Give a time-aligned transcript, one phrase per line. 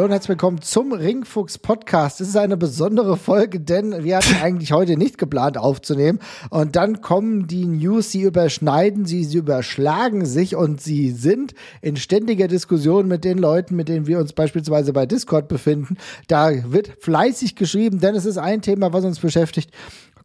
[0.00, 2.22] Hallo und herzlich willkommen zum Ringfuchs Podcast.
[2.22, 6.20] Es ist eine besondere Folge, denn wir hatten eigentlich heute nicht geplant aufzunehmen.
[6.48, 11.52] Und dann kommen die News, sie überschneiden sie, sie überschlagen sich und sie sind
[11.82, 15.98] in ständiger Diskussion mit den Leuten, mit denen wir uns beispielsweise bei Discord befinden.
[16.28, 19.70] Da wird fleißig geschrieben, denn es ist ein Thema, was uns beschäftigt.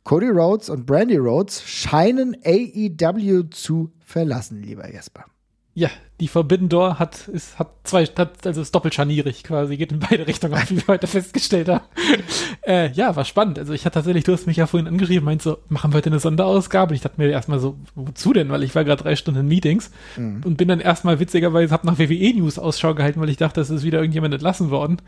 [0.05, 5.25] Cody Rhodes und Brandy Rhodes scheinen AEW zu verlassen, lieber Jesper.
[5.73, 5.89] Ja,
[6.21, 9.99] die Forbidden Door hat, ist, hat zwei, hat, also ist doppelt scharnierig quasi, geht in
[9.99, 11.83] beide Richtungen auf, wie wir heute festgestellt haben.
[12.65, 13.59] äh, ja, war spannend.
[13.59, 16.09] Also ich hatte tatsächlich, du hast mich ja vorhin angeschrieben, meinst so, machen wir heute
[16.09, 16.95] eine Sonderausgabe?
[16.95, 18.49] Ich dachte mir erstmal so, wozu denn?
[18.49, 20.41] Weil ich war gerade drei Stunden in Meetings mhm.
[20.45, 23.83] und bin dann erstmal witzigerweise, hab nach WWE-News Ausschau gehalten, weil ich dachte, es ist
[23.83, 25.01] wieder irgendjemand entlassen worden.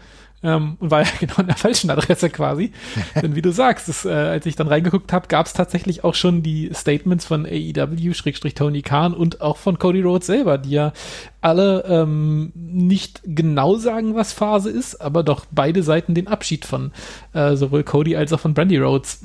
[0.43, 2.71] Ähm, und war ja genau an der falschen Adresse quasi.
[3.21, 6.15] Denn wie du sagst, das, äh, als ich dann reingeguckt habe, gab es tatsächlich auch
[6.15, 10.71] schon die Statements von AEW, Schrägstrich Tony Khan und auch von Cody Rhodes selber, die
[10.71, 10.91] ja
[11.41, 16.91] alle ähm, nicht genau sagen, was Phase ist, aber doch beide Seiten den Abschied von
[17.33, 19.21] äh, sowohl Cody als auch von Brandy Rhodes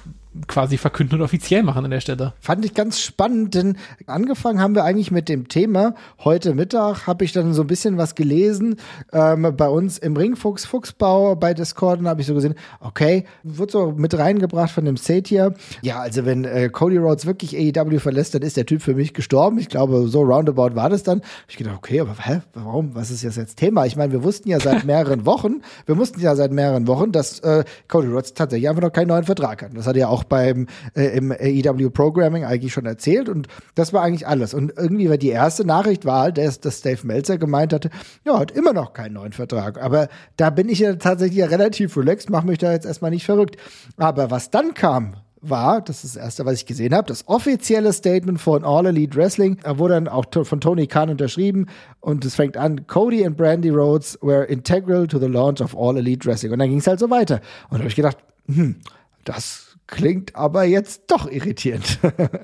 [0.48, 2.32] quasi verkünden und offiziell machen an der Stelle.
[2.40, 5.94] Fand ich ganz spannend, denn angefangen haben wir eigentlich mit dem Thema.
[6.24, 8.76] Heute Mittag habe ich dann so ein bisschen was gelesen
[9.12, 13.70] ähm, bei uns im Ringfuchs Fuchsbau bei Discord und habe ich so gesehen, okay, wird
[13.70, 15.54] so mit reingebracht von dem Satyr.
[15.82, 19.14] Ja, also wenn äh, Cody Rhodes wirklich AEW verlässt, dann ist der Typ für mich
[19.14, 19.58] gestorben.
[19.58, 21.22] Ich glaube, so roundabout war das dann.
[21.48, 22.94] Ich gedacht, okay, aber hä, warum?
[22.94, 23.86] Was ist jetzt jetzt Thema?
[23.86, 27.40] Ich meine, wir wussten ja seit mehreren Wochen, wir wussten ja seit mehreren Wochen, dass
[27.40, 29.76] äh, Cody Rhodes tatsächlich einfach noch keinen neuen Vertrag hat.
[29.76, 33.92] Das hat ja auch auch beim äh, im AEW Programming eigentlich schon erzählt und das
[33.92, 34.54] war eigentlich alles.
[34.54, 37.90] Und irgendwie war die erste Nachricht war halt, dass, dass Dave Meltzer gemeint hatte,
[38.24, 39.82] ja, hat immer noch keinen neuen Vertrag.
[39.82, 43.56] Aber da bin ich ja tatsächlich relativ relaxed, mache mich da jetzt erstmal nicht verrückt.
[43.96, 47.92] Aber was dann kam, war, das ist das erste, was ich gesehen habe, das offizielle
[47.92, 51.66] Statement von All Elite Wrestling, wurde dann auch von Tony Khan unterschrieben
[52.00, 55.96] und es fängt an, Cody and Brandy Rhodes were integral to the launch of All
[55.96, 56.52] Elite Wrestling.
[56.52, 57.40] Und dann ging es halt so weiter.
[57.70, 58.76] Und da habe ich gedacht, hm,
[59.24, 59.61] das
[59.92, 61.98] Klingt aber jetzt doch irritierend.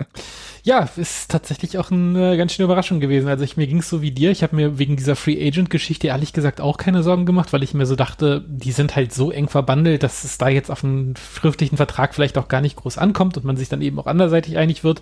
[0.65, 3.27] ja, ist tatsächlich auch eine ganz schöne Überraschung gewesen.
[3.27, 4.31] Also ich, mir ging es so wie dir.
[4.31, 7.63] Ich habe mir wegen dieser Free Agent Geschichte ehrlich gesagt auch keine Sorgen gemacht, weil
[7.63, 10.85] ich mir so dachte, die sind halt so eng verbandelt, dass es da jetzt auf
[10.85, 14.07] einen schriftlichen Vertrag vielleicht auch gar nicht groß ankommt und man sich dann eben auch
[14.07, 15.01] anderseitig einig wird.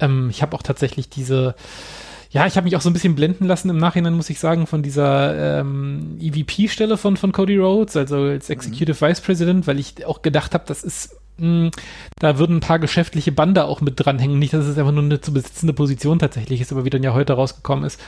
[0.00, 1.54] Ähm, ich habe auch tatsächlich diese
[2.30, 4.66] ja, ich habe mich auch so ein bisschen blenden lassen im Nachhinein, muss ich sagen,
[4.66, 9.08] von dieser ähm, EVP-Stelle von, von Cody Rhodes, also als Executive mhm.
[9.08, 11.72] Vice President, weil ich auch gedacht habe, das ist hm,
[12.20, 14.38] da würden ein paar geschäftliche Bande auch mit dranhängen.
[14.38, 17.12] Nicht, dass es einfach nur eine zu besitzende Position tatsächlich ist, aber wie dann ja
[17.12, 18.00] heute rausgekommen ist,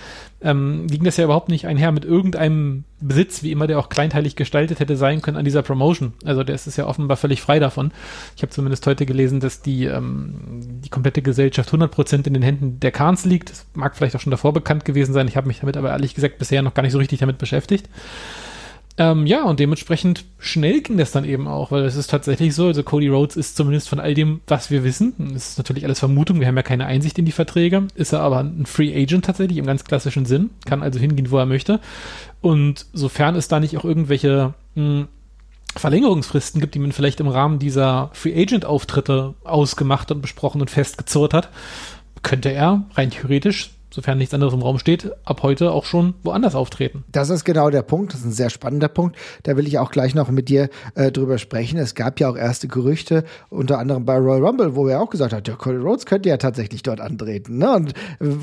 [0.43, 4.37] ähm, ging das ja überhaupt nicht einher mit irgendeinem Besitz, wie immer der auch kleinteilig
[4.37, 6.13] gestaltet hätte sein können an dieser Promotion.
[6.25, 7.91] Also der ist ja offenbar völlig frei davon.
[8.37, 12.79] Ich habe zumindest heute gelesen, dass die, ähm, die komplette Gesellschaft 100% in den Händen
[12.79, 13.51] der Kahns liegt.
[13.51, 15.27] Das mag vielleicht auch schon davor bekannt gewesen sein.
[15.27, 17.89] Ich habe mich damit aber ehrlich gesagt bisher noch gar nicht so richtig damit beschäftigt.
[18.99, 22.69] Ähm, ja, und dementsprechend schnell ging das dann eben auch, weil es ist tatsächlich so,
[22.69, 25.99] also Cody Rhodes ist zumindest von all dem, was wir wissen, das ist natürlich alles
[25.99, 29.27] Vermutung, wir haben ja keine Einsicht in die Verträge, ist er aber ein Free Agent
[29.27, 31.81] tatsächlich im ganz klassischen Sinn, kann also hingehen, wo er möchte.
[32.41, 35.09] Und sofern es da nicht auch irgendwelche mh, hm,
[35.77, 40.71] Verlängerungsfristen gibt, die man vielleicht im Rahmen dieser Free Agent Auftritte ausgemacht und besprochen und
[40.71, 41.51] festgezurrt hat,
[42.23, 46.55] könnte er rein theoretisch sofern nichts anderes im Raum steht, ab heute auch schon woanders
[46.55, 47.03] auftreten.
[47.11, 48.13] Das ist genau der Punkt.
[48.13, 49.17] Das ist ein sehr spannender Punkt.
[49.43, 51.79] Da will ich auch gleich noch mit dir äh, drüber sprechen.
[51.79, 55.33] Es gab ja auch erste Gerüchte, unter anderem bei Royal Rumble, wo er auch gesagt
[55.33, 57.57] hat, ja, Cody Rhodes könnte ja tatsächlich dort antreten.
[57.57, 57.73] Ne?
[57.73, 57.95] Und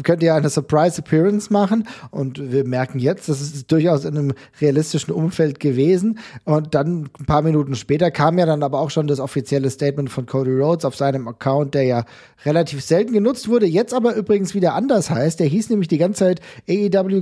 [0.03, 1.87] könnte ja eine Surprise Appearance machen.
[2.09, 6.17] Und wir merken jetzt, das ist durchaus in einem realistischen Umfeld gewesen.
[6.45, 10.09] Und dann ein paar Minuten später kam ja dann aber auch schon das offizielle Statement
[10.09, 12.05] von Cody Rhodes auf seinem Account, der ja
[12.43, 16.19] relativ selten genutzt wurde, jetzt aber übrigens wieder anders heißt der hieß nämlich die ganze
[16.19, 17.21] Zeit AEW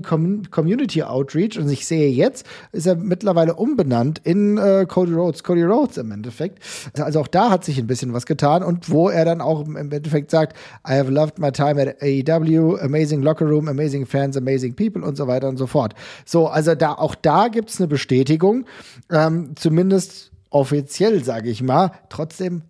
[0.52, 5.64] Community Outreach und ich sehe jetzt, ist er mittlerweile umbenannt in äh, Cody Rhodes, Cody
[5.64, 6.60] Rhodes im Endeffekt.
[7.00, 9.76] Also auch da hat sich ein bisschen was getan und wo er dann auch im
[9.76, 10.56] Endeffekt sagt,
[10.88, 15.18] I have loved my time at AEW, amazing locker room, amazing fans, amazing people und
[15.18, 15.96] so weiter und so fort.
[16.24, 18.66] So, also da auch da gibt's eine Bestätigung,
[19.10, 21.92] ähm, zumindest offiziell, sage ich mal.
[22.10, 22.62] Trotzdem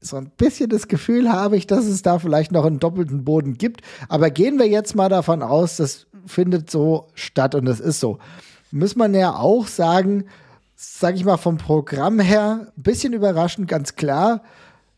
[0.00, 3.58] so ein bisschen das Gefühl habe ich, dass es da vielleicht noch einen doppelten Boden
[3.58, 3.80] gibt.
[4.08, 8.18] Aber gehen wir jetzt mal davon aus, das findet so statt und das ist so.
[8.70, 10.24] Muss man ja auch sagen,
[10.74, 14.42] sag ich mal, vom Programm her, ein bisschen überraschend, ganz klar.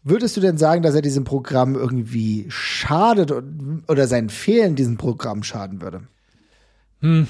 [0.03, 3.33] Würdest du denn sagen, dass er diesem Programm irgendwie schadet
[3.89, 6.03] oder sein Fehlen diesem Programm schaden würde?
[7.01, 7.29] Hm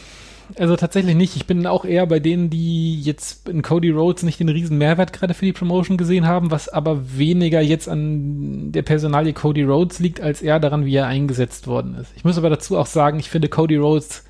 [0.57, 1.37] also tatsächlich nicht.
[1.37, 5.13] Ich bin auch eher bei denen, die jetzt in Cody Rhodes nicht den riesen Mehrwert
[5.13, 9.99] gerade für die Promotion gesehen haben, was aber weniger jetzt an der Personalie Cody Rhodes
[9.99, 12.13] liegt, als eher daran, wie er eingesetzt worden ist.
[12.17, 14.25] Ich muss aber dazu auch sagen, ich finde Cody Rhodes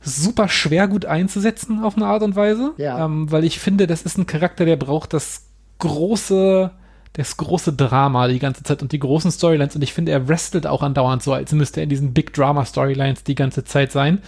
[0.00, 3.04] super schwer gut einzusetzen auf eine Art und Weise, Ja.
[3.04, 5.46] ähm, weil ich finde, das ist ein Charakter, der braucht das
[5.78, 6.70] große,
[7.14, 10.66] das große Drama die ganze Zeit und die großen Storylines und ich finde, er wrestelt
[10.66, 14.20] auch andauernd so, als müsste er in diesen Big Drama Storylines die ganze Zeit sein.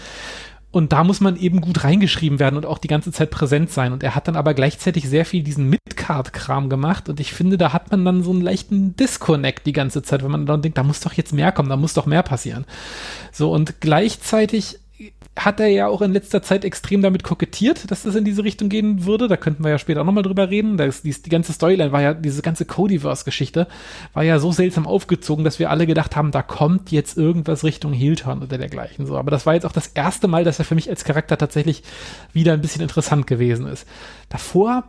[0.78, 3.92] Und da muss man eben gut reingeschrieben werden und auch die ganze Zeit präsent sein.
[3.92, 7.08] Und er hat dann aber gleichzeitig sehr viel diesen Mid-Card-Kram gemacht.
[7.08, 10.30] Und ich finde, da hat man dann so einen leichten Disconnect die ganze Zeit, wenn
[10.30, 12.64] man dann denkt, da muss doch jetzt mehr kommen, da muss doch mehr passieren.
[13.32, 14.78] So, und gleichzeitig
[15.38, 18.69] hat er ja auch in letzter Zeit extrem damit kokettiert, dass das in diese Richtung
[18.69, 19.29] gehen würde.
[19.29, 20.76] Da könnten wir ja später auch nochmal drüber reden.
[20.76, 23.69] Das, die, die ganze Storyline war ja, diese ganze Codyverse-Geschichte
[24.14, 27.93] war ja so seltsam aufgezogen, dass wir alle gedacht haben, da kommt jetzt irgendwas Richtung
[27.93, 29.06] Heel-Turn oder dergleichen.
[29.06, 31.38] So, aber das war jetzt auch das erste Mal, dass er für mich als Charakter
[31.38, 31.82] tatsächlich
[32.32, 33.87] wieder ein bisschen interessant gewesen ist.
[34.29, 34.85] Davor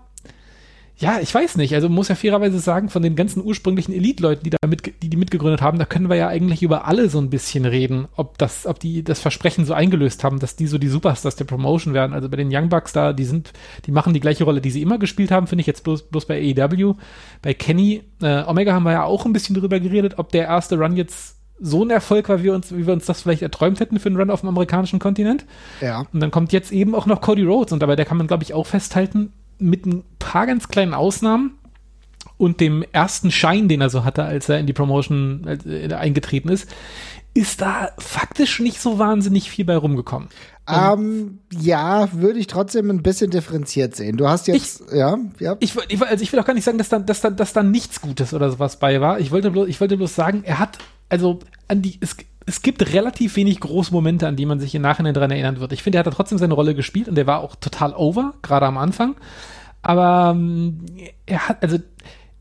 [1.00, 1.74] ja, ich weiß nicht.
[1.74, 5.16] Also muss ja fairerweise sagen, von den ganzen ursprünglichen Elite-Leuten, die da mit, die, die
[5.16, 8.66] mitgegründet haben, da können wir ja eigentlich über alle so ein bisschen reden, ob das,
[8.66, 12.14] ob die das Versprechen so eingelöst haben, dass die so die Superstars der Promotion werden.
[12.14, 13.54] Also bei den Young Bucks da, die sind,
[13.86, 16.26] die machen die gleiche Rolle, die sie immer gespielt haben, finde ich jetzt bloß, bloß
[16.26, 16.96] bei AEW.
[17.42, 20.78] Bei Kenny, äh, Omega haben wir ja auch ein bisschen drüber geredet, ob der erste
[20.78, 23.80] Run jetzt so ein Erfolg war, wie wir uns, wie wir uns das vielleicht erträumt
[23.80, 25.46] hätten für einen Run auf dem amerikanischen Kontinent.
[25.80, 26.06] Ja.
[26.12, 28.44] Und dann kommt jetzt eben auch noch Cody Rhodes und dabei, der kann man, glaube
[28.44, 31.60] ich, auch festhalten, mit ein paar ganz kleinen Ausnahmen
[32.38, 36.50] und dem ersten Schein, den er so hatte, als er in die Promotion äh, eingetreten
[36.50, 36.70] ist,
[37.34, 40.30] ist da faktisch nicht so wahnsinnig viel bei rumgekommen.
[40.68, 44.18] Ähm, ja, würde ich trotzdem ein bisschen differenziert sehen.
[44.18, 45.56] Du hast jetzt, ja, ja.
[45.60, 47.64] Ich, ich, also ich will auch gar nicht sagen, dass da, dass da, dass da
[47.64, 49.20] nichts Gutes oder sowas bei war.
[49.20, 50.78] Ich wollte bloß, ich wollte bloß sagen, er hat,
[51.10, 52.16] also an die, es,
[52.50, 55.72] es gibt relativ wenig große Momente, an die man sich im Nachhinein dran erinnern wird.
[55.72, 58.66] Ich finde, er hat trotzdem seine Rolle gespielt und der war auch total over, gerade
[58.66, 59.16] am Anfang.
[59.84, 60.84] Aber ähm,
[61.28, 61.78] er hat, also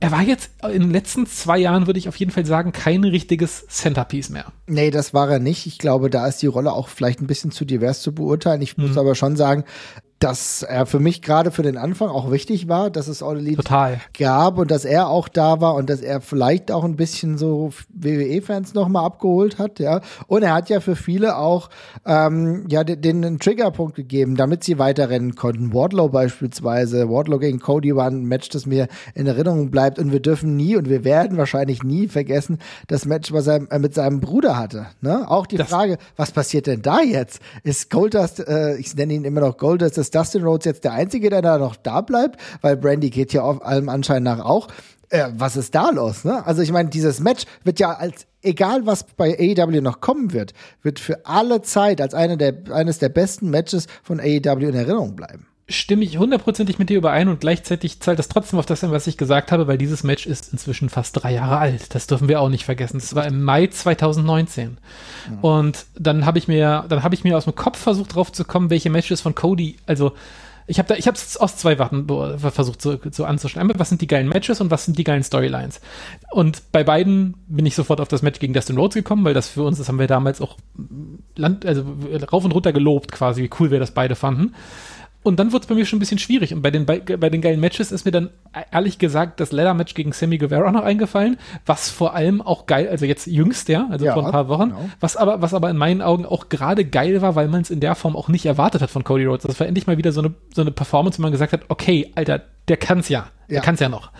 [0.00, 3.04] er war jetzt in den letzten zwei Jahren, würde ich auf jeden Fall sagen, kein
[3.04, 4.46] richtiges Centerpiece mehr.
[4.66, 5.66] Nee, das war er nicht.
[5.66, 8.62] Ich glaube, da ist die Rolle auch vielleicht ein bisschen zu divers zu beurteilen.
[8.62, 9.64] Ich muss aber schon sagen,
[10.20, 13.56] dass er für mich gerade für den Anfang auch wichtig war, dass es All Elite
[13.62, 14.00] Total.
[14.18, 17.70] gab und dass er auch da war und dass er vielleicht auch ein bisschen so
[17.90, 20.00] WWE-Fans nochmal abgeholt hat, ja.
[20.26, 21.70] Und er hat ja für viele auch
[22.04, 25.72] ähm, ja den, den einen Triggerpunkt gegeben, damit sie weiterrennen konnten.
[25.72, 30.20] Wardlow beispielsweise, Wardlow gegen Cody war ein Match, das mir in Erinnerung bleibt und wir
[30.20, 34.20] dürfen nie und wir werden wahrscheinlich nie vergessen, das Match, was er äh, mit seinem
[34.20, 34.86] Bruder hatte.
[35.00, 35.30] Ne?
[35.30, 37.40] Auch die Das- Frage, was passiert denn da jetzt?
[37.62, 41.28] Ist Goldust, äh, ich nenne ihn immer noch Goldust, ist Dustin Rhodes jetzt der Einzige,
[41.28, 42.40] der da noch da bleibt?
[42.62, 44.68] Weil Brandy geht ja auf allem Anschein nach auch.
[45.10, 46.24] Äh, was ist da los?
[46.24, 46.44] Ne?
[46.46, 50.52] Also ich meine, dieses Match wird ja als egal was bei AEW noch kommen wird,
[50.82, 55.16] wird für alle Zeit als eine der, eines der besten Matches von AEW in Erinnerung
[55.16, 55.47] bleiben.
[55.68, 59.06] Stimme ich hundertprozentig mit dir überein und gleichzeitig zahlt das trotzdem auf das ein, was
[59.06, 61.94] ich gesagt habe, weil dieses Match ist inzwischen fast drei Jahre alt.
[61.94, 62.98] Das dürfen wir auch nicht vergessen.
[62.98, 64.78] Das war im Mai 2019.
[65.42, 68.44] Und dann habe ich mir, dann habe ich mir aus dem Kopf versucht drauf zu
[68.44, 70.12] kommen, welche Matches von Cody, also
[70.70, 72.06] ich habe da, ich habe es aus zwei Warten
[72.38, 73.62] versucht so, so anzuschauen.
[73.62, 75.80] Einmal, was sind die geilen Matches und was sind die geilen Storylines?
[76.30, 79.48] Und bei beiden bin ich sofort auf das Match gegen Dustin Rhodes gekommen, weil das
[79.48, 80.58] für uns, das haben wir damals auch
[81.36, 81.84] Land, also
[82.30, 84.54] rauf und runter gelobt quasi, wie cool wir das beide fanden.
[85.24, 86.54] Und dann wurde es bei mir schon ein bisschen schwierig.
[86.54, 88.30] Und bei den, bei, bei den geilen Matches ist mir dann
[88.72, 93.04] ehrlich gesagt das Leather-Match gegen Sammy Guevara noch eingefallen, was vor allem auch geil, also
[93.04, 94.88] jetzt jüngst, ja, also Ja, vor ein paar Wochen, genau.
[95.00, 97.80] was aber, was aber in meinen Augen auch gerade geil war, weil man es in
[97.80, 99.44] der Form auch nicht erwartet hat von Cody Rhodes.
[99.44, 102.10] Das war endlich mal wieder so eine, so eine Performance, wo man gesagt hat, okay,
[102.14, 103.60] Alter, der kann's ja, der Ja.
[103.62, 104.10] kann's ja noch.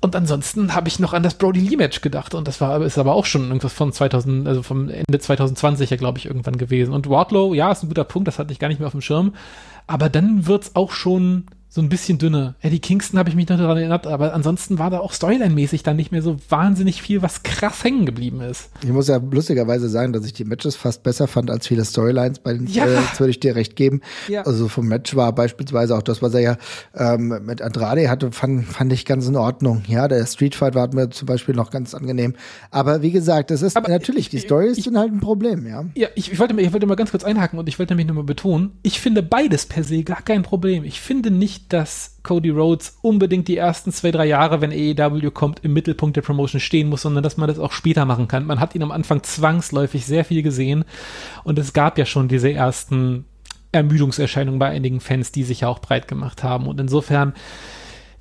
[0.00, 2.98] Und ansonsten habe ich noch an das Brody Lee Match gedacht und das war ist
[2.98, 6.94] aber auch schon irgendwas von 2000 also vom Ende 2020 ja glaube ich irgendwann gewesen
[6.94, 9.00] und Wardlow ja ist ein guter Punkt das hatte ich gar nicht mehr auf dem
[9.00, 9.34] Schirm
[9.88, 11.46] aber dann wird's auch schon
[11.78, 12.56] so ein bisschen dünner.
[12.60, 15.94] Eddie Kingston habe ich mich noch daran erinnert, aber ansonsten war da auch Storyline-mäßig dann
[15.94, 18.70] nicht mehr so wahnsinnig viel, was krass hängen geblieben ist.
[18.82, 22.40] Ich muss ja lustigerweise sagen, dass ich die Matches fast besser fand als viele Storylines.
[22.40, 22.84] Bei den, Ja.
[22.84, 24.00] äh, das würde ich dir recht geben.
[24.26, 24.42] Ja.
[24.42, 26.56] Also vom Match war beispielsweise auch das, was er ja
[26.96, 29.82] ähm, mit Andrade hatte, fand, fand ich ganz in Ordnung.
[29.86, 32.34] Ja, der Street Fight war mir zum Beispiel noch ganz angenehm.
[32.72, 35.64] Aber wie gesagt, das ist Aber natürlich, die ich- Storys ich- sind halt ein Problem,
[35.64, 35.84] ja.
[35.94, 38.08] Ja, ich, ich, wollte, mal- ich wollte mal ganz kurz einhaken und ich wollte nämlich
[38.08, 40.82] nochmal betonen, ich finde beides per se gar kein Problem.
[40.82, 45.60] Ich finde nicht, dass Cody Rhodes unbedingt die ersten zwei, drei Jahre, wenn AEW kommt,
[45.64, 48.46] im Mittelpunkt der Promotion stehen muss, sondern dass man das auch später machen kann.
[48.46, 50.84] Man hat ihn am Anfang zwangsläufig sehr viel gesehen
[51.44, 53.24] und es gab ja schon diese ersten
[53.72, 56.66] Ermüdungserscheinungen bei einigen Fans, die sich ja auch breit gemacht haben.
[56.66, 57.34] Und insofern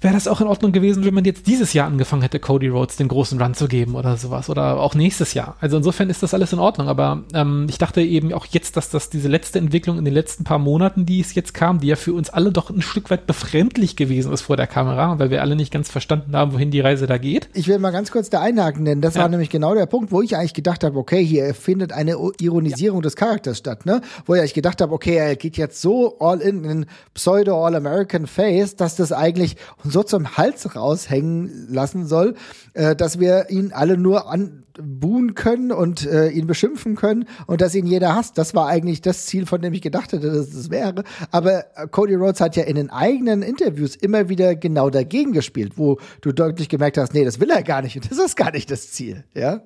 [0.02, 2.98] wäre das auch in Ordnung gewesen, wenn man jetzt dieses Jahr angefangen hätte, Cody Rhodes
[2.98, 5.56] den großen Run zu geben oder sowas oder auch nächstes Jahr.
[5.60, 8.90] Also insofern ist das alles in Ordnung, aber ähm, ich dachte eben auch jetzt, dass
[8.90, 11.96] das diese letzte Entwicklung in den letzten paar Monaten, die es jetzt kam, die ja
[11.96, 15.42] für uns alle doch ein Stück weit befremdlich gewesen ist vor der Kamera, weil wir
[15.42, 17.50] alle nicht ganz verstanden haben, wohin die Reise da geht.
[17.54, 19.22] Ich will mal ganz kurz da einhaken, denn das ja.
[19.22, 23.00] war nämlich genau der Punkt, wo ich eigentlich gedacht habe, okay, hier findet eine Ironisierung
[23.00, 23.04] ja.
[23.04, 24.02] des Charakters statt, ne?
[24.26, 28.76] Wo ich gedacht habe, okay, er geht jetzt so all in, in Pseudo All-American Face,
[28.76, 29.58] dass das eigentlich
[29.92, 32.36] so zum Hals raushängen lassen soll,
[32.74, 37.76] äh, dass wir ihn alle nur anbuhen können und äh, ihn beschimpfen können und dass
[37.76, 38.38] ihn jeder hasst.
[38.38, 41.04] Das war eigentlich das Ziel, von dem ich gedacht hätte, dass es wäre.
[41.32, 45.74] Aber äh, Cody Rhodes hat ja in den eigenen Interviews immer wieder genau dagegen gespielt,
[45.78, 48.52] wo du deutlich gemerkt hast, nee, das will er gar nicht und das ist gar
[48.52, 49.62] nicht das Ziel, ja.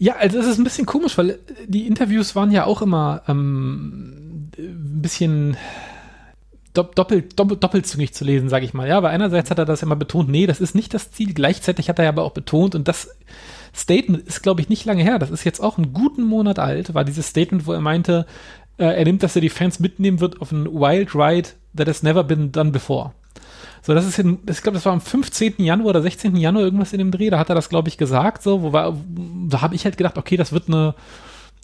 [0.00, 4.48] Ja, also es ist ein bisschen komisch, weil die Interviews waren ja auch immer ähm,
[4.56, 5.56] ein bisschen
[6.74, 8.88] doppelt, doppelt, doppelzüngig zu lesen, sage ich mal.
[8.88, 11.34] Ja, weil einerseits hat er das immer betont, nee, das ist nicht das Ziel.
[11.34, 13.08] Gleichzeitig hat er aber auch betont, und das
[13.74, 15.18] Statement ist, glaube ich, nicht lange her.
[15.18, 18.26] Das ist jetzt auch einen guten Monat alt, war dieses Statement, wo er meinte,
[18.78, 22.02] äh, er nimmt, dass er die Fans mitnehmen wird auf einen Wild Ride that has
[22.02, 23.12] never been done before.
[23.82, 25.54] So, das ist, in, ich glaube, das war am 15.
[25.58, 26.36] Januar oder 16.
[26.36, 28.96] Januar irgendwas in dem Dreh, da hat er das, glaube ich, gesagt, so, wo war,
[29.48, 30.94] da habe ich halt gedacht, okay, das wird eine,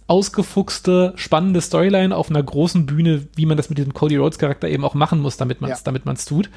[0.06, 4.68] ausgefuchste, spannende Storyline auf einer großen Bühne, wie man das mit diesem Cody Rhodes Charakter
[4.68, 5.84] eben auch machen muss, damit man es ja.
[5.84, 6.50] damit tut.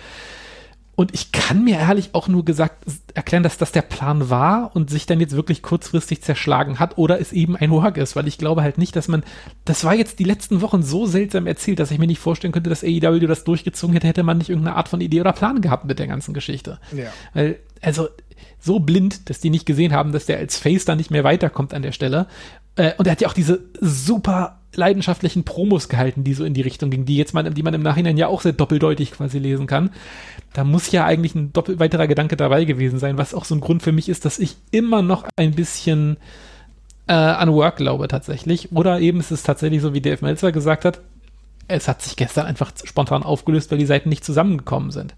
[0.97, 4.89] Und ich kann mir ehrlich auch nur gesagt erklären, dass das der Plan war und
[4.89, 8.39] sich dann jetzt wirklich kurzfristig zerschlagen hat oder es eben ein Work ist, weil ich
[8.39, 9.23] glaube halt nicht, dass man,
[9.63, 12.71] das war jetzt die letzten Wochen so seltsam erzählt, dass ich mir nicht vorstellen könnte,
[12.71, 15.85] dass AEW das durchgezogen hätte, hätte man nicht irgendeine Art von Idee oder Plan gehabt
[15.85, 16.79] mit der ganzen Geschichte.
[16.91, 17.11] Ja.
[17.35, 18.07] Weil, also,
[18.67, 21.73] so blind, dass die nicht gesehen haben, dass der als Face da nicht mehr weiterkommt
[21.73, 22.27] an der Stelle
[22.77, 26.61] äh, und er hat ja auch diese super leidenschaftlichen Promos gehalten, die so in die
[26.61, 29.65] Richtung gingen, die jetzt man, die man im Nachhinein ja auch sehr doppeldeutig quasi lesen
[29.65, 29.89] kann.
[30.53, 33.61] Da muss ja eigentlich ein doppel weiterer Gedanke dabei gewesen sein, was auch so ein
[33.61, 36.17] Grund für mich ist, dass ich immer noch ein bisschen
[37.07, 38.71] äh, an Work glaube tatsächlich.
[38.71, 41.01] Oder eben ist es tatsächlich so, wie Dave Meltzer gesagt hat,
[41.67, 45.15] es hat sich gestern einfach spontan aufgelöst, weil die Seiten nicht zusammengekommen sind.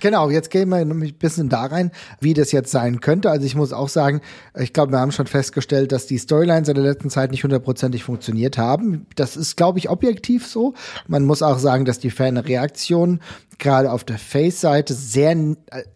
[0.00, 3.30] Genau, jetzt gehen wir nämlich ein bisschen da rein, wie das jetzt sein könnte.
[3.30, 4.20] Also ich muss auch sagen,
[4.58, 8.04] ich glaube, wir haben schon festgestellt, dass die Storylines in der letzten Zeit nicht hundertprozentig
[8.04, 9.06] funktioniert haben.
[9.16, 10.74] Das ist, glaube ich, objektiv so.
[11.06, 13.20] Man muss auch sagen, dass die Fanreaktionen
[13.58, 15.36] gerade auf der Face-Seite sehr,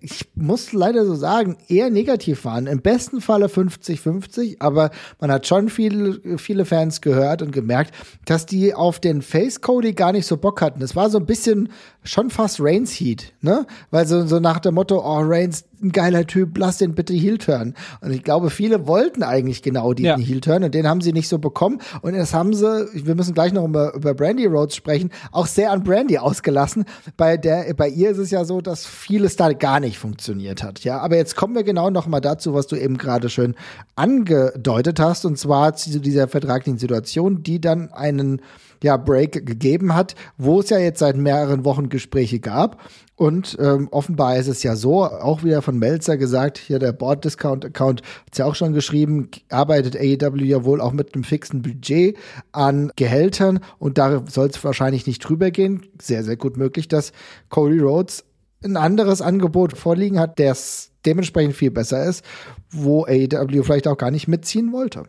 [0.00, 2.69] ich muss leider so sagen, eher negativ waren.
[2.69, 7.93] Im besten Falle 50-50, aber man hat schon viele, viele Fans gehört und gemerkt,
[8.25, 10.81] dass die auf den Face-Cody gar nicht so Bock hatten.
[10.81, 11.71] Es war so ein bisschen
[12.07, 13.67] schon fast Reigns Heat, ne?
[13.91, 17.38] Weil so, so nach dem Motto, oh, Reigns, ein geiler Typ, lass den bitte Heel
[17.38, 17.75] turn.
[18.00, 20.26] Und ich glaube, viele wollten eigentlich genau diesen ja.
[20.26, 21.80] Heel turn und den haben sie nicht so bekommen.
[22.02, 25.73] Und das haben sie, wir müssen gleich noch über, über Brandy Rhodes sprechen, auch sehr
[25.73, 26.85] an Brandy ausgelassen.
[27.16, 30.85] Bei der, bei ihr ist es ja so, dass vieles da gar nicht funktioniert hat.
[30.85, 33.54] Ja, aber jetzt kommen wir genau noch mal dazu, was du eben gerade schön
[33.95, 38.40] angedeutet hast, und zwar zu dieser vertraglichen Situation, die dann einen
[38.83, 42.80] ja, Break gegeben hat, wo es ja jetzt seit mehreren Wochen Gespräche gab.
[43.16, 47.25] Und ähm, offenbar ist es ja so, auch wieder von Melzer gesagt, hier der Board
[47.25, 51.61] Discount Account hat ja auch schon geschrieben, arbeitet AEW ja wohl auch mit einem fixen
[51.61, 52.17] Budget
[52.53, 55.85] an Gehältern und da soll es wahrscheinlich nicht drüber gehen.
[56.01, 57.13] Sehr, sehr gut möglich, dass
[57.49, 58.25] Cody Rhodes
[58.65, 62.25] ein anderes Angebot vorliegen hat, das dementsprechend viel besser ist,
[62.71, 65.05] wo AEW vielleicht auch gar nicht mitziehen wollte.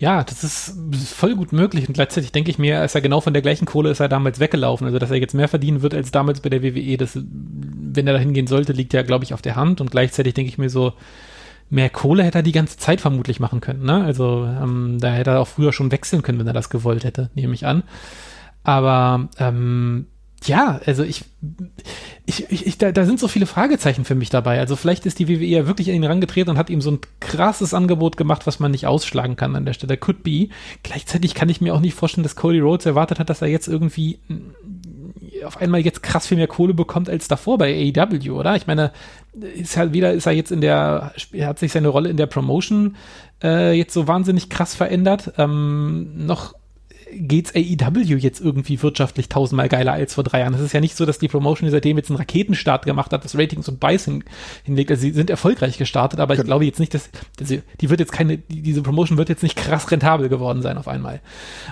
[0.00, 0.76] Ja, das ist
[1.12, 3.90] voll gut möglich und gleichzeitig denke ich mir, ist er genau von der gleichen Kohle
[3.90, 6.62] ist er damals weggelaufen, also dass er jetzt mehr verdienen wird als damals bei der
[6.62, 9.90] WWE, das, wenn er dahin gehen sollte, liegt ja, glaube ich, auf der Hand und
[9.90, 10.92] gleichzeitig denke ich mir so,
[11.68, 14.04] mehr Kohle hätte er die ganze Zeit vermutlich machen können, ne?
[14.04, 17.30] Also ähm, da hätte er auch früher schon wechseln können, wenn er das gewollt hätte,
[17.34, 17.82] nehme ich an.
[18.62, 20.06] Aber ähm,
[20.44, 21.24] ja, also ich,
[22.26, 24.60] ich, ich, da, da sind so viele Fragezeichen für mich dabei.
[24.60, 27.00] Also vielleicht ist die WWE ja wirklich an ihn rangetreten und hat ihm so ein
[27.20, 29.96] krasses Angebot gemacht, was man nicht ausschlagen kann an der Stelle.
[29.96, 30.48] Could be.
[30.82, 33.68] Gleichzeitig kann ich mir auch nicht vorstellen, dass Cody Rhodes erwartet hat, dass er jetzt
[33.68, 34.20] irgendwie
[35.44, 38.56] auf einmal jetzt krass viel mehr Kohle bekommt als davor bei AEW, oder?
[38.56, 38.92] Ich meine,
[39.54, 42.96] ist halt wieder, ist er jetzt in der, hat sich seine Rolle in der Promotion
[43.42, 45.32] äh, jetzt so wahnsinnig krass verändert.
[45.38, 46.54] Ähm, noch
[47.12, 50.54] geht's AEW jetzt irgendwie wirtschaftlich tausendmal geiler als vor drei Jahren.
[50.54, 53.36] Es ist ja nicht so, dass die Promotion seitdem jetzt einen Raketenstart gemacht hat, das
[53.36, 54.24] Ratings und Buys hin,
[54.64, 54.90] hinlegt.
[54.90, 58.00] Also sie sind erfolgreich gestartet, aber ich glaube jetzt nicht, dass, dass sie, die wird
[58.00, 61.20] jetzt keine, die, diese Promotion wird jetzt nicht krass rentabel geworden sein auf einmal.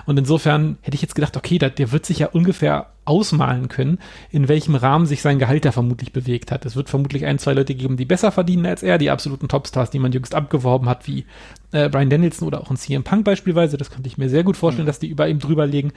[0.05, 3.99] Und insofern hätte ich jetzt gedacht, okay, da, der wird sich ja ungefähr ausmalen können,
[4.31, 6.65] in welchem Rahmen sich sein Gehalt da vermutlich bewegt hat.
[6.65, 9.89] Es wird vermutlich ein, zwei Leute geben, die besser verdienen als er, die absoluten Topstars,
[9.89, 11.25] die man jüngst abgeworben hat, wie
[11.71, 13.77] äh, Brian Danielson oder auch ein CM Punk beispielsweise.
[13.77, 14.89] Das könnte ich mir sehr gut vorstellen, mhm.
[14.89, 15.91] dass die über ihm drüber legen.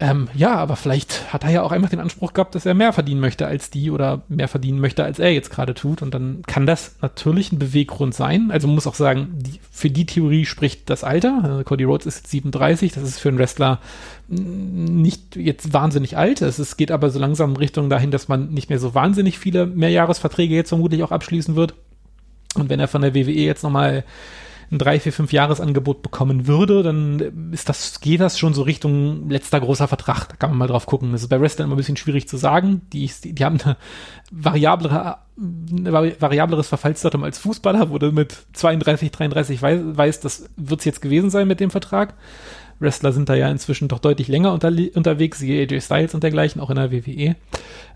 [0.00, 2.92] Ähm, ja, aber vielleicht hat er ja auch einfach den Anspruch gehabt, dass er mehr
[2.92, 6.02] verdienen möchte als die oder mehr verdienen möchte, als er jetzt gerade tut.
[6.02, 8.52] Und dann kann das natürlich ein Beweggrund sein.
[8.52, 11.40] Also man muss auch sagen, die, für die Theorie spricht das Alter.
[11.42, 13.80] Also Cody Rhodes ist jetzt 37, das ist für einen Wrestler
[14.28, 16.42] nicht jetzt wahnsinnig alt.
[16.42, 19.36] Es ist, geht aber so langsam in Richtung dahin, dass man nicht mehr so wahnsinnig
[19.40, 21.74] viele Mehrjahresverträge jetzt vermutlich auch abschließen wird.
[22.54, 24.04] Und wenn er von der WWE jetzt nochmal
[24.70, 29.30] ein drei, vier, fünf Jahresangebot bekommen würde, dann ist das, geht das schon so Richtung
[29.30, 30.28] letzter großer Vertrag.
[30.28, 31.12] Da kann man mal drauf gucken.
[31.12, 32.82] Das ist bei Wrestlern immer ein bisschen schwierig zu sagen.
[32.92, 33.76] Die, die, die haben eine
[34.30, 35.86] variablere, ein
[36.20, 41.30] variableres Verfallsdatum als Fußballer, wo du mit 32, 33 weiß, weiß das wird's jetzt gewesen
[41.30, 42.14] sein mit dem Vertrag.
[42.80, 46.60] Wrestler sind da ja inzwischen doch deutlich länger unter, unterwegs, wie AJ Styles und dergleichen,
[46.60, 47.36] auch in der WWE.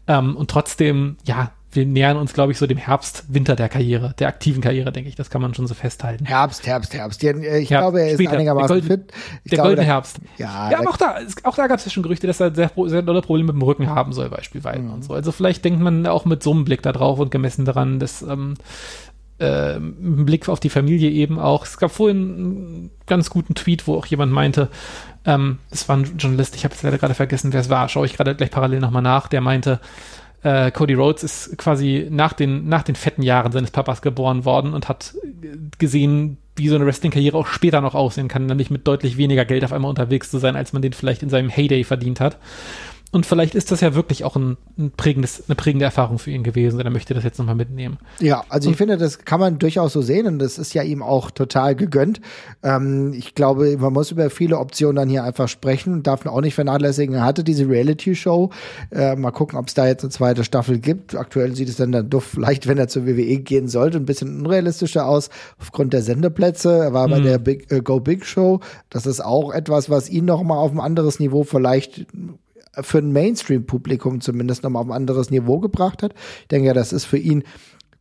[0.09, 4.15] Ähm, und trotzdem, ja, wir nähern uns, glaube ich, so dem Herbst, Winter der Karriere,
[4.19, 5.17] der aktiven Karriere, denke ich.
[5.17, 6.27] Das kann man schon so festhalten.
[6.27, 7.23] Herbst, Herbst, Herbst.
[7.23, 8.33] Ich Herbst, glaube, er ist später.
[8.33, 9.13] einigermaßen der fit.
[9.45, 10.19] Ich der glaube, goldene Herbst.
[10.37, 12.71] Ja, ja aber auch da, auch da gab es ja schon Gerüchte, dass er sehr,
[12.87, 14.93] sehr dolle Probleme mit dem Rücken haben soll, beispielsweise mhm.
[14.93, 15.15] und so.
[15.15, 18.23] Also vielleicht denkt man auch mit so einem Blick da drauf und gemessen daran, dass
[18.23, 18.55] ähm,
[19.39, 21.65] äh, ein Blick auf die Familie eben auch.
[21.65, 24.69] Es gab vorhin einen ganz guten Tweet, wo auch jemand meinte,
[25.25, 28.07] ähm, es war ein Journalist, ich habe jetzt leider gerade vergessen, wer es war, schaue
[28.07, 29.81] ich gerade gleich parallel nochmal nach, der meinte,
[30.43, 34.75] äh, Cody Rhodes ist quasi nach den, nach den fetten Jahren seines Papas geboren worden
[34.75, 35.15] und hat
[35.79, 39.65] gesehen, wie so eine Wrestling-Karriere auch später noch aussehen kann, nämlich mit deutlich weniger Geld
[39.65, 42.37] auf einmal unterwegs zu sein, als man den vielleicht in seinem Heyday verdient hat.
[43.13, 46.43] Und vielleicht ist das ja wirklich auch ein, ein prägendes, eine prägende Erfahrung für ihn
[46.43, 46.79] gewesen.
[46.79, 47.99] Und er möchte das jetzt nochmal mitnehmen.
[48.21, 50.83] Ja, also und ich finde, das kann man durchaus so sehen und das ist ja
[50.83, 52.23] ihm auch total gegönnt.
[52.63, 56.41] Ähm, ich glaube, man muss über viele Optionen dann hier einfach sprechen und darf auch
[56.41, 57.15] nicht vernachlässigen.
[57.15, 58.49] Er hatte diese Reality-Show.
[58.91, 61.15] Äh, mal gucken, ob es da jetzt eine zweite Staffel gibt.
[61.15, 64.39] Aktuell sieht es dann, dann doch vielleicht, wenn er zur WWE gehen sollte, ein bisschen
[64.39, 65.29] unrealistischer aus
[65.61, 66.79] aufgrund der Sendeplätze.
[66.79, 67.13] Er war mhm.
[67.13, 68.61] bei der Big, äh, Go Big Show.
[68.89, 72.07] Das ist auch etwas, was ihn noch mal auf ein anderes Niveau vielleicht
[72.81, 76.15] für ein Mainstream-Publikum zumindest nochmal auf ein anderes Niveau gebracht hat.
[76.43, 77.45] Ich denke ja, das ist für ihn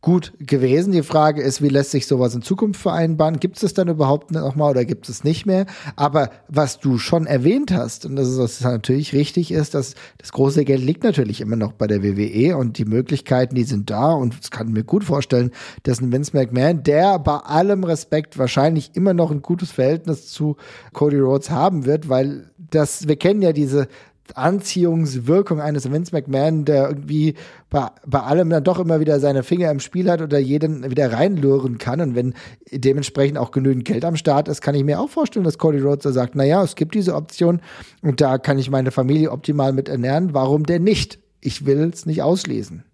[0.02, 0.92] gut gewesen.
[0.92, 3.38] Die Frage ist, wie lässt sich sowas in Zukunft vereinbaren?
[3.38, 5.64] Gibt es dann überhaupt nochmal oder gibt es nicht mehr?
[5.94, 10.32] Aber was du schon erwähnt hast, und das ist was natürlich richtig ist, dass das
[10.32, 14.12] große Geld liegt natürlich immer noch bei der WWE und die Möglichkeiten, die sind da
[14.12, 15.52] und es kann mir gut vorstellen,
[15.84, 20.56] dass ein Vince McMahon, der bei allem Respekt wahrscheinlich immer noch ein gutes Verhältnis zu
[20.92, 23.86] Cody Rhodes haben wird, weil das, wir kennen ja diese
[24.34, 27.34] Anziehungswirkung eines Vince McMahon, der irgendwie
[27.70, 31.12] bei, bei allem dann doch immer wieder seine Finger im Spiel hat oder jeden wieder
[31.12, 32.00] reinlören kann.
[32.00, 32.34] Und wenn
[32.70, 36.04] dementsprechend auch genügend Geld am Start ist, kann ich mir auch vorstellen, dass Cody Rhodes
[36.04, 37.60] da sagt, naja, es gibt diese Option
[38.02, 40.34] und da kann ich meine Familie optimal mit ernähren.
[40.34, 41.18] Warum denn nicht?
[41.40, 42.84] Ich will es nicht ausschließen.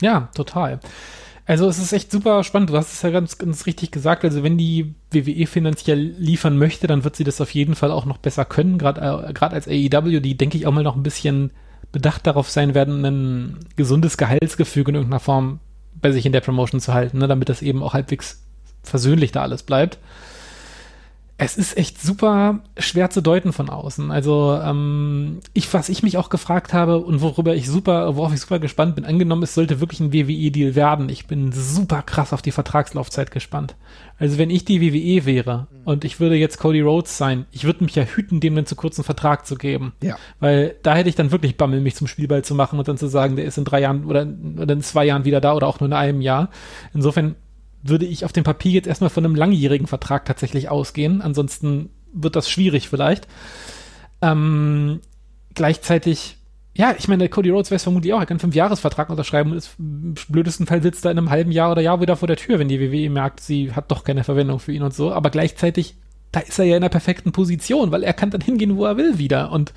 [0.00, 0.80] Ja, total.
[1.46, 2.70] Also es ist echt super spannend.
[2.70, 4.24] Du hast es ja ganz, ganz richtig gesagt.
[4.24, 8.06] Also wenn die WWE finanziell liefern möchte, dann wird sie das auf jeden Fall auch
[8.06, 8.78] noch besser können.
[8.78, 11.50] Gerade äh, als AEW, die denke ich auch mal noch ein bisschen
[11.92, 15.60] bedacht darauf sein werden, ein gesundes Gehaltsgefüge in irgendeiner Form
[16.00, 18.42] bei sich in der Promotion zu halten, ne, damit das eben auch halbwegs
[18.82, 19.98] versöhnlich da alles bleibt
[21.36, 24.12] es ist echt super schwer zu deuten von außen.
[24.12, 28.40] Also ähm, ich, was ich mich auch gefragt habe und worüber ich super, worauf ich
[28.40, 31.08] super gespannt bin, angenommen, es sollte wirklich ein WWE-Deal werden.
[31.08, 33.74] Ich bin super krass auf die Vertragslaufzeit gespannt.
[34.16, 35.78] Also wenn ich die WWE wäre mhm.
[35.86, 38.76] und ich würde jetzt Cody Rhodes sein, ich würde mich ja hüten, dem einen zu
[38.76, 39.92] kurzen Vertrag zu geben.
[40.02, 40.16] Ja.
[40.38, 43.08] Weil da hätte ich dann wirklich Bammel, mich zum Spielball zu machen und dann zu
[43.08, 44.24] sagen, der ist in drei Jahren oder,
[44.56, 46.50] oder in zwei Jahren wieder da oder auch nur in einem Jahr.
[46.92, 47.34] Insofern
[47.84, 51.20] würde ich auf dem Papier jetzt erstmal von einem langjährigen Vertrag tatsächlich ausgehen.
[51.20, 53.28] Ansonsten wird das schwierig vielleicht.
[54.22, 55.00] Ähm,
[55.54, 56.38] gleichzeitig,
[56.74, 59.72] ja, ich meine, Cody Rhodes weiß vermutlich auch, er kann einen Fünfjahresvertrag unterschreiben und ist
[59.78, 62.58] im blödesten Fall sitzt er in einem halben Jahr oder Jahr wieder vor der Tür,
[62.58, 65.12] wenn die WWE merkt, sie hat doch keine Verwendung für ihn und so.
[65.12, 65.96] Aber gleichzeitig,
[66.32, 68.96] da ist er ja in einer perfekten Position, weil er kann dann hingehen, wo er
[68.96, 69.52] will wieder.
[69.52, 69.74] Und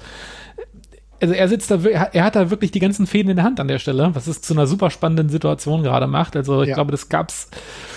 [1.21, 3.67] also er sitzt da, er hat da wirklich die ganzen Fäden in der Hand an
[3.67, 6.35] der Stelle, was es zu einer super spannenden Situation gerade macht.
[6.35, 6.75] Also ich ja.
[6.75, 7.49] glaube, das gab's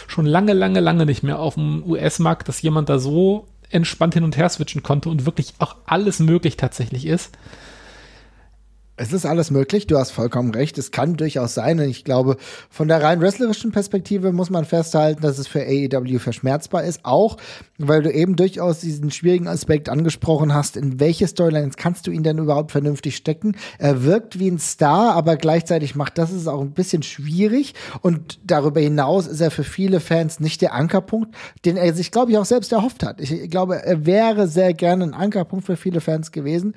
[0.07, 4.25] schon lange, lange, lange nicht mehr auf dem US-Markt, dass jemand da so entspannt hin
[4.25, 7.31] und her switchen konnte und wirklich auch alles möglich tatsächlich ist.
[9.01, 10.77] Es ist alles möglich, du hast vollkommen recht.
[10.77, 11.81] Es kann durchaus sein.
[11.81, 12.37] Und ich glaube,
[12.69, 17.01] von der rein wrestlerischen Perspektive muss man festhalten, dass es für AEW verschmerzbar ist.
[17.03, 17.39] Auch,
[17.79, 20.77] weil du eben durchaus diesen schwierigen Aspekt angesprochen hast.
[20.77, 23.57] In welche Storylines kannst du ihn denn überhaupt vernünftig stecken?
[23.79, 27.73] Er wirkt wie ein Star, aber gleichzeitig macht das es auch ein bisschen schwierig.
[28.03, 31.35] Und darüber hinaus ist er für viele Fans nicht der Ankerpunkt,
[31.65, 33.19] den er sich, glaube ich, auch selbst erhofft hat.
[33.23, 36.75] Ich glaube, er wäre sehr gerne ein Ankerpunkt für viele Fans gewesen.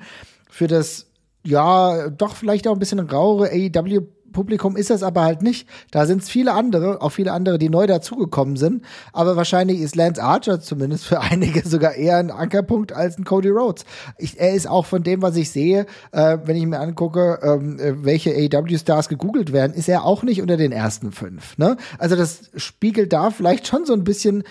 [0.48, 1.04] Für das
[1.46, 5.66] ja, doch vielleicht auch ein bisschen rauere AEW Publikum ist das aber halt nicht.
[5.90, 8.84] Da sind es viele andere, auch viele andere, die neu dazugekommen sind.
[9.14, 13.48] Aber wahrscheinlich ist Lance Archer zumindest für einige sogar eher ein Ankerpunkt als ein Cody
[13.48, 13.86] Rhodes.
[14.18, 17.78] Ich, er ist auch von dem, was ich sehe, äh, wenn ich mir angucke, ähm,
[17.78, 21.56] äh, welche AEW-Stars gegoogelt werden, ist er auch nicht unter den ersten fünf.
[21.56, 21.78] Ne?
[21.98, 24.42] Also das spiegelt da vielleicht schon so ein bisschen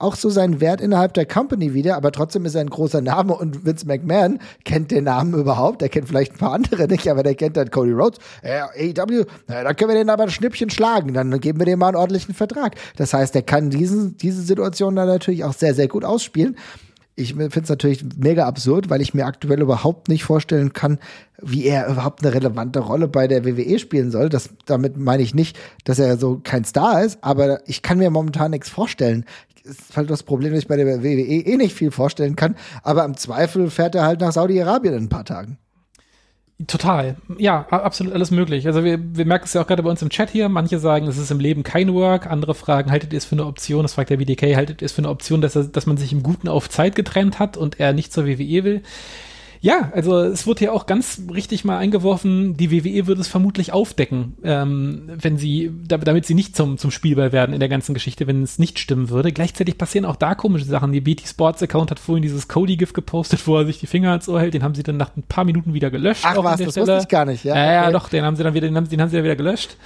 [0.00, 3.34] auch so seinen Wert innerhalb der Company wieder, aber trotzdem ist er ein großer Name
[3.34, 5.82] und Vince McMahon kennt den Namen überhaupt.
[5.82, 8.18] Der kennt vielleicht ein paar andere nicht, aber der kennt dann Cody Rhodes.
[8.42, 11.78] Ja, AEW, na, dann können wir den aber ein Schnippchen schlagen, dann geben wir dem
[11.78, 12.76] mal einen ordentlichen Vertrag.
[12.96, 16.56] Das heißt, er kann diesen, diese Situation dann natürlich auch sehr, sehr gut ausspielen.
[17.20, 20.98] Ich finde es natürlich mega absurd, weil ich mir aktuell überhaupt nicht vorstellen kann,
[21.42, 24.30] wie er überhaupt eine relevante Rolle bei der WWE spielen soll.
[24.30, 28.08] Das, damit meine ich nicht, dass er so kein Star ist, aber ich kann mir
[28.08, 29.26] momentan nichts vorstellen
[29.70, 32.56] ist halt das Problem, dass ich bei der WWE eh nicht viel vorstellen kann.
[32.82, 35.58] Aber im Zweifel fährt er halt nach Saudi-Arabien in ein paar Tagen.
[36.66, 37.16] Total.
[37.38, 38.66] Ja, absolut alles möglich.
[38.66, 40.50] Also wir, wir merken es ja auch gerade bei uns im Chat hier.
[40.50, 42.26] Manche sagen, es ist im Leben kein Work.
[42.26, 43.82] Andere fragen, haltet ihr es für eine Option?
[43.82, 46.12] Das fragt der WDK, haltet ihr es für eine Option, dass, er, dass man sich
[46.12, 48.82] im Guten auf Zeit getrennt hat und er nicht zur WWE will?
[49.62, 53.72] Ja, also es wurde ja auch ganz richtig mal eingeworfen, die WWE würde es vermutlich
[53.72, 58.26] aufdecken, ähm, wenn sie, damit sie nicht zum, zum Spielball werden in der ganzen Geschichte,
[58.26, 59.32] wenn es nicht stimmen würde.
[59.32, 60.92] Gleichzeitig passieren auch da komische Sachen.
[60.92, 64.28] Die BT Sports Account hat vorhin dieses Cody-GIF gepostet, wo er sich die Finger ans
[64.30, 64.54] Ohr hält.
[64.54, 66.24] Den haben sie dann nach ein paar Minuten wieder gelöscht.
[66.24, 66.86] Ach was, das Stelle.
[66.86, 67.44] wusste ich gar nicht.
[67.44, 67.92] Ja, ja, okay.
[67.92, 69.76] doch, den haben sie dann wieder, den haben, den haben sie dann wieder gelöscht.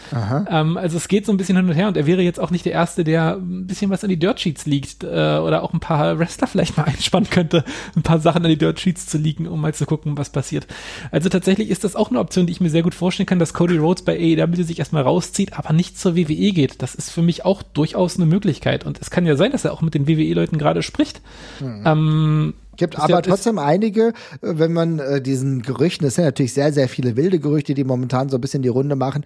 [0.48, 2.50] Ähm, also es geht so ein bisschen hin und her und er wäre jetzt auch
[2.50, 5.72] nicht der Erste, der ein bisschen was an die Dirt Sheets liegt äh, oder auch
[5.72, 7.64] ein paar Wrestler vielleicht mal einspannen könnte,
[7.96, 10.66] ein paar Sachen an die Dirt Sheets zu liegen, um mal zu gucken, was passiert.
[11.10, 13.54] Also tatsächlich ist das auch eine Option, die ich mir sehr gut vorstellen kann, dass
[13.54, 16.82] Cody Rhodes bei AEW sich erstmal rauszieht, aber nicht zur WWE geht.
[16.82, 18.84] Das ist für mich auch durchaus eine Möglichkeit.
[18.84, 21.20] Und es kann ja sein, dass er auch mit den WWE-Leuten gerade spricht.
[21.60, 21.82] Mhm.
[21.84, 26.72] Ähm, Gibt aber trotzdem einige, äh, wenn man äh, diesen Gerüchten, das sind natürlich sehr,
[26.72, 29.24] sehr viele wilde Gerüchte, die momentan so ein bisschen die Runde machen.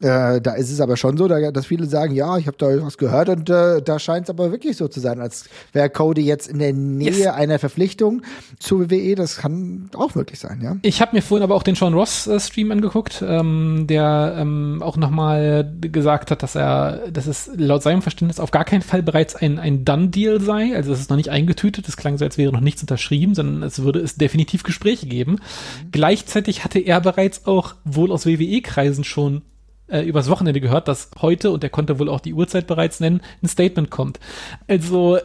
[0.00, 2.66] Äh, da ist es aber schon so, da, dass viele sagen, ja, ich habe da
[2.82, 6.22] was gehört und äh, da scheint es aber wirklich so zu sein, als wäre Cody
[6.22, 7.26] jetzt in der Nähe yes.
[7.28, 8.22] einer Verpflichtung
[8.58, 9.14] zu WWE.
[9.14, 10.76] Das kann auch möglich sein, ja.
[10.82, 14.82] Ich habe mir vorhin aber auch den Sean Ross äh, Stream angeguckt, ähm, der ähm,
[14.82, 19.02] auch nochmal gesagt hat, dass er, dass es laut seinem Verständnis auf gar keinen Fall
[19.02, 20.74] bereits ein, ein Done-Deal sei.
[20.74, 21.86] Also es ist noch nicht eingetütet.
[21.86, 25.32] Das klang so, als wäre noch nichts unterschrieben, sondern es würde es definitiv Gespräche geben.
[25.32, 25.90] Mhm.
[25.92, 29.42] Gleichzeitig hatte er bereits auch wohl aus WWE-Kreisen schon
[29.88, 33.20] äh, übers Wochenende gehört, dass heute, und er konnte wohl auch die Uhrzeit bereits nennen,
[33.42, 34.20] ein Statement kommt.
[34.66, 35.22] Also äh,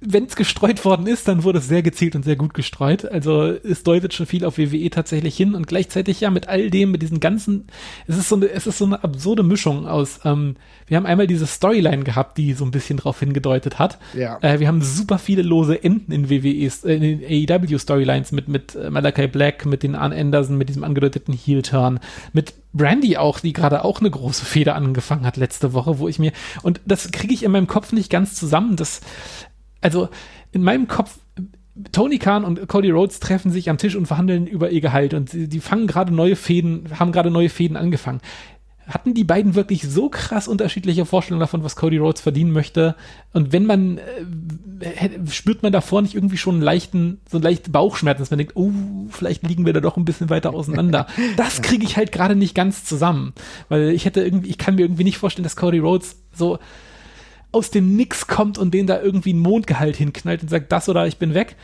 [0.00, 3.06] wenn es gestreut worden ist, dann wurde es sehr gezielt und sehr gut gestreut.
[3.06, 6.90] Also es deutet schon viel auf WWE tatsächlich hin und gleichzeitig ja mit all dem,
[6.90, 7.68] mit diesen ganzen,
[8.06, 10.56] es ist so eine, es ist so eine absurde Mischung aus, ähm,
[10.86, 13.98] wir haben einmal diese Storyline gehabt, die so ein bisschen drauf hingedeutet hat.
[14.14, 14.38] Ja.
[14.42, 18.48] Äh, wir haben super viele lose Enden in WWEs, äh, in den AEW Storylines mit,
[18.48, 22.00] mit äh, Malachi Black, mit den Arn Anderson, mit diesem angedeuteten Heel-Turn,
[22.34, 26.18] mit Brandy auch, die gerade auch eine große Feder angefangen hat letzte Woche, wo ich
[26.18, 26.32] mir,
[26.62, 29.00] und das kriege ich in meinem Kopf nicht ganz zusammen, das,
[29.80, 30.08] also
[30.52, 31.18] in meinem Kopf,
[31.92, 35.30] Tony Khan und Cody Rhodes treffen sich am Tisch und verhandeln über ihr Gehalt und
[35.30, 38.20] sie, die fangen gerade neue Fäden, haben gerade neue Fäden angefangen.
[38.88, 42.94] Hatten die beiden wirklich so krass unterschiedliche Vorstellungen davon, was Cody Rhodes verdienen möchte?
[43.32, 47.72] Und wenn man, äh, spürt man davor nicht irgendwie schon einen leichten, so einen leichten
[47.72, 48.70] Bauchschmerzen, dass man denkt, oh,
[49.10, 51.08] vielleicht liegen wir da doch ein bisschen weiter auseinander.
[51.36, 53.34] Das kriege ich halt gerade nicht ganz zusammen.
[53.68, 56.58] Weil ich hätte irgendwie, ich kann mir irgendwie nicht vorstellen, dass Cody Rhodes so,
[57.56, 61.06] aus dem Nix kommt und den da irgendwie ein Mondgehalt hinknallt und sagt, das oder
[61.06, 61.56] ich bin weg.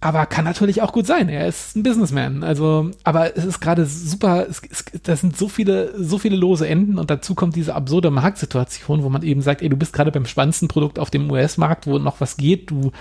[0.00, 1.28] Aber kann natürlich auch gut sein.
[1.28, 2.42] Er ist ein Businessman.
[2.42, 6.66] Also, aber es ist gerade super, es, es, das sind so viele, so viele lose
[6.66, 10.10] Enden und dazu kommt diese absurde Marktsituation, wo man eben sagt, ey, du bist gerade
[10.10, 12.92] beim spannendsten Produkt auf dem US-Markt, wo noch was geht, du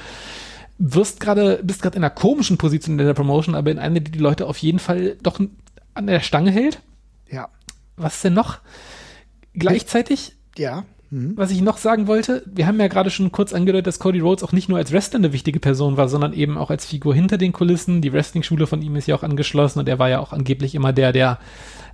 [0.77, 4.11] wirst gerade, bist gerade in einer komischen Position in der Promotion, aber in einer, die
[4.11, 5.39] die Leute auf jeden Fall doch
[5.93, 6.81] an der Stange hält.
[7.29, 7.49] Ja.
[7.95, 8.59] Was denn noch?
[9.53, 10.35] Gleichzeitig.
[10.57, 10.85] Ja.
[11.13, 11.33] Mhm.
[11.35, 14.43] Was ich noch sagen wollte, wir haben ja gerade schon kurz angedeutet, dass Cody Rhodes
[14.43, 17.37] auch nicht nur als Wrestler eine wichtige Person war, sondern eben auch als Figur hinter
[17.37, 18.01] den Kulissen.
[18.01, 20.91] Die Wrestling-Schule von ihm ist ja auch angeschlossen und er war ja auch angeblich immer
[20.91, 21.37] der, der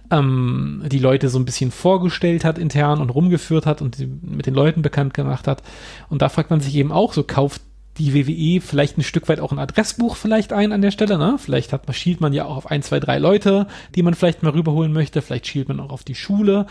[0.10, 4.54] ähm, die Leute so ein bisschen vorgestellt hat intern und rumgeführt hat und mit den
[4.54, 5.64] Leuten bekannt gemacht hat.
[6.08, 7.62] Und da fragt man sich eben auch, so kauft
[7.98, 11.36] die WWE vielleicht ein Stück weit auch ein Adressbuch vielleicht ein an der Stelle, ne?
[11.38, 14.44] Vielleicht hat man, schielt man ja auch auf ein, zwei, drei Leute, die man vielleicht
[14.44, 16.68] mal rüberholen möchte, vielleicht schielt man auch auf die Schule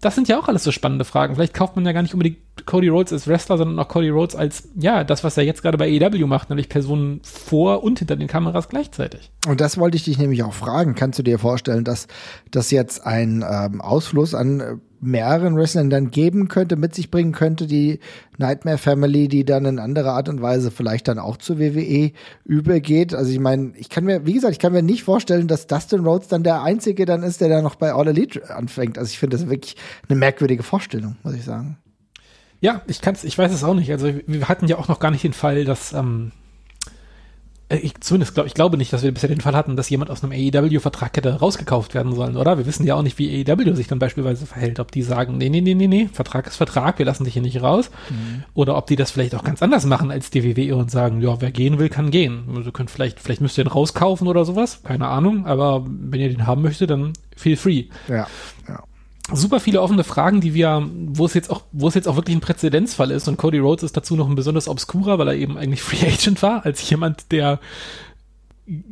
[0.00, 1.34] das sind ja auch alles so spannende Fragen.
[1.34, 4.36] Vielleicht kauft man ja gar nicht unbedingt Cody Rhodes als Wrestler, sondern auch Cody Rhodes
[4.36, 8.16] als, ja, das, was er jetzt gerade bei AEW macht, nämlich Personen vor und hinter
[8.16, 9.30] den Kameras gleichzeitig.
[9.46, 10.94] Und das wollte ich dich nämlich auch fragen.
[10.94, 12.06] Kannst du dir vorstellen, dass
[12.50, 17.32] das jetzt ein ähm, Ausfluss an äh, mehreren Wrestlern dann geben könnte, mit sich bringen
[17.32, 18.00] könnte, die
[18.36, 22.12] Nightmare Family, die dann in anderer Art und Weise vielleicht dann auch zur WWE
[22.44, 23.14] übergeht.
[23.14, 26.04] Also ich meine, ich kann mir, wie gesagt, ich kann mir nicht vorstellen, dass Dustin
[26.04, 28.98] Rhodes dann der Einzige dann ist, der da noch bei All Elite anfängt.
[28.98, 29.76] Also ich finde das wirklich
[30.08, 31.78] eine merkwürdige Vorstellung, muss ich sagen.
[32.60, 33.90] Ja, ich kann's, ich weiß es auch nicht.
[33.92, 36.32] Also wir hatten ja auch noch gar nicht den Fall, dass ähm,
[37.68, 40.10] äh, ich zumindest glaube ich glaube nicht, dass wir bisher den Fall hatten, dass jemand
[40.10, 42.58] aus einem AEW-Vertrag hätte rausgekauft werden sollen, oder?
[42.58, 45.48] Wir wissen ja auch nicht, wie AEW sich dann beispielsweise verhält, ob die sagen, nee,
[45.48, 47.90] nee, nee, nee, nee, Vertrag ist Vertrag, wir lassen dich hier nicht raus.
[48.10, 48.44] Mhm.
[48.54, 51.40] Oder ob die das vielleicht auch ganz anders machen als die WWE und sagen, ja,
[51.40, 52.44] wer gehen will, kann gehen.
[52.56, 56.28] Also könnt vielleicht, vielleicht müsst ihr ihn rauskaufen oder sowas, keine Ahnung, aber wenn ihr
[56.28, 57.84] den haben möchtet, dann feel free.
[58.08, 58.26] Ja, ja
[59.32, 62.36] super viele offene Fragen, die wir, wo es jetzt auch, wo es jetzt auch wirklich
[62.36, 63.28] ein Präzedenzfall ist.
[63.28, 66.42] Und Cody Rhodes ist dazu noch ein besonders obskurer, weil er eben eigentlich Free Agent
[66.42, 67.60] war, als jemand, der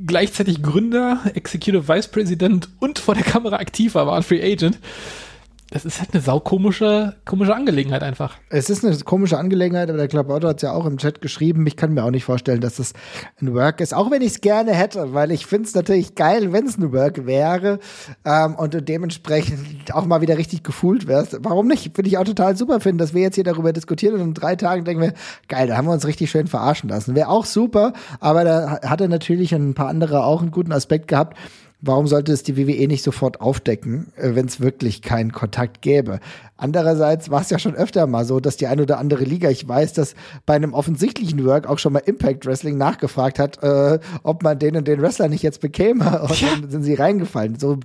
[0.06, 4.78] gleichzeitig Gründer, Executive Vice President und vor der Kamera aktiv war, war Free Agent
[5.76, 8.38] das ist halt eine saukomische komische Angelegenheit einfach.
[8.48, 11.66] Es ist eine komische Angelegenheit, aber der Otto hat es ja auch im Chat geschrieben.
[11.66, 12.94] Ich kann mir auch nicht vorstellen, dass das
[13.42, 16.54] ein Work ist, auch wenn ich es gerne hätte, weil ich finde es natürlich geil,
[16.54, 17.78] wenn es ein Work wäre
[18.24, 21.36] ähm, und dementsprechend auch mal wieder richtig gefühlt wärst.
[21.40, 21.94] Warum nicht?
[21.94, 24.56] Finde ich auch total super finden, dass wir jetzt hier darüber diskutieren und in drei
[24.56, 25.12] Tagen denken wir,
[25.48, 27.14] geil, da haben wir uns richtig schön verarschen lassen.
[27.14, 31.08] Wäre auch super, aber da hat er natürlich ein paar andere auch einen guten Aspekt
[31.08, 31.36] gehabt
[31.80, 36.20] Warum sollte es die WWE nicht sofort aufdecken, äh, wenn es wirklich keinen Kontakt gäbe?
[36.56, 39.66] Andererseits war es ja schon öfter mal so, dass die ein oder andere Liga, ich
[39.66, 40.14] weiß, dass
[40.46, 44.76] bei einem offensichtlichen Work auch schon mal Impact Wrestling nachgefragt hat, äh, ob man den
[44.76, 46.22] und den Wrestler nicht jetzt bekäme.
[46.22, 46.48] Und ja.
[46.60, 47.58] dann sind sie reingefallen.
[47.58, 47.78] So,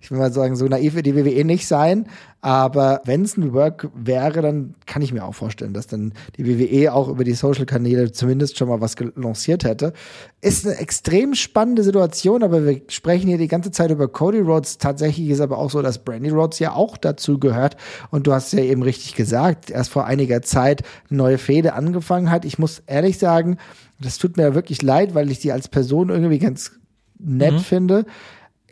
[0.00, 2.06] ich will mal sagen, so naiv wird die WWE nicht sein.
[2.44, 6.46] Aber wenn es ein Work wäre, dann kann ich mir auch vorstellen, dass dann die
[6.46, 9.94] WWE auch über die Social-Kanäle zumindest schon mal was lanciert hätte.
[10.42, 14.76] Ist eine extrem spannende Situation, aber wir sprechen hier die ganze Zeit über Cody Rhodes.
[14.76, 17.78] Tatsächlich ist aber auch so, dass Brandy Rhodes ja auch dazu gehört.
[18.10, 22.30] Und du hast ja eben richtig gesagt, erst vor einiger Zeit eine neue Fehde angefangen
[22.30, 22.44] hat.
[22.44, 23.58] Ich muss ehrlich sagen,
[24.00, 26.72] das tut mir wirklich leid, weil ich sie als Person irgendwie ganz
[27.18, 27.58] nett mhm.
[27.60, 28.06] finde.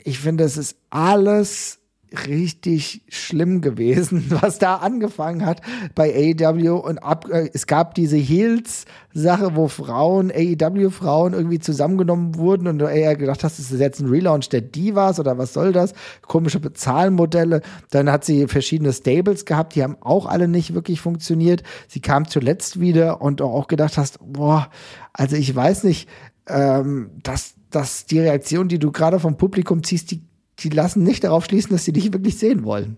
[0.05, 1.82] Ich finde, es ist alles
[2.27, 5.61] richtig schlimm gewesen, was da angefangen hat
[5.95, 12.67] bei AEW und ab, äh, es gab diese Heels-Sache, wo Frauen, AEW-Frauen irgendwie zusammengenommen wurden
[12.67, 15.73] und du eher gedacht hast, das ist jetzt ein Relaunch der Divas oder was soll
[15.73, 15.95] das?
[16.23, 17.63] Komische Bezahlmodelle.
[17.91, 21.63] Dann hat sie verschiedene Stables gehabt, die haben auch alle nicht wirklich funktioniert.
[21.89, 24.69] Sie kam zuletzt wieder und auch gedacht hast, boah,
[25.13, 26.09] also ich weiß nicht,
[26.49, 30.23] ähm, dass dass die Reaktion, die du gerade vom Publikum ziehst, die
[30.61, 32.97] die lassen nicht darauf schließen, dass sie dich wirklich sehen wollen.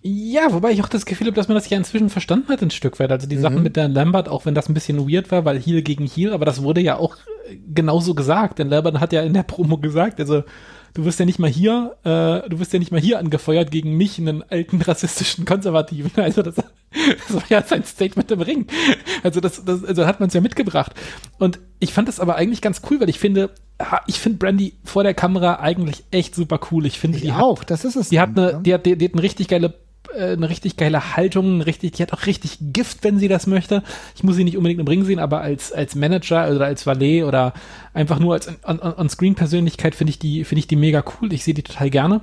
[0.00, 2.70] Ja, wobei ich auch das Gefühl habe, dass man das ja inzwischen verstanden hat, ein
[2.70, 3.10] Stück weit.
[3.10, 3.40] Also die mhm.
[3.40, 6.32] Sachen mit der Lambert, auch wenn das ein bisschen weird war, weil Heal gegen Heal,
[6.32, 7.16] aber das wurde ja auch
[7.48, 8.58] äh, genauso gesagt.
[8.58, 10.44] Denn Lambert hat ja in der Promo gesagt, also
[10.94, 13.96] du wirst ja nicht mal hier, äh, du wirst ja nicht mal hier angefeuert gegen
[13.96, 16.10] mich, einen alten rassistischen Konservativen.
[16.16, 16.56] Also das,
[17.06, 18.66] das war ja sein Statement im Ring.
[19.22, 20.92] Also das, das also hat man es ja mitgebracht.
[21.38, 23.50] Und ich fand das aber eigentlich ganz cool, weil ich finde,
[24.06, 26.86] ich finde Brandy vor der Kamera eigentlich echt super cool.
[26.86, 28.08] Ich finde die auch, hat, das ist es.
[28.08, 29.74] Die hat eine, die hat, die, die hat eine richtig geile
[30.14, 33.82] äh, eine richtig geile Haltung, richtig, die hat auch richtig Gift, wenn sie das möchte.
[34.16, 37.24] Ich muss sie nicht unbedingt im Ring sehen, aber als, als Manager oder als Valet
[37.24, 37.52] oder
[37.94, 41.32] einfach nur als On-Screen-Persönlichkeit finde ich die, finde ich die mega cool.
[41.32, 42.20] Ich sehe die total gerne.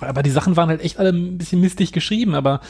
[0.00, 2.60] Aber die Sachen waren halt echt alle ein bisschen mistig geschrieben, aber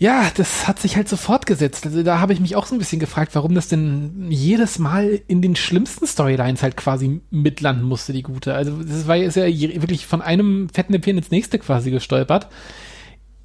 [0.00, 1.84] ja, das hat sich halt so fortgesetzt.
[1.84, 5.20] Also da habe ich mich auch so ein bisschen gefragt, warum das denn jedes Mal
[5.26, 8.54] in den schlimmsten Storylines halt quasi mitlanden musste, die gute.
[8.54, 12.48] Also das war ist ja wirklich von einem fetten Näpfchen ins nächste quasi gestolpert.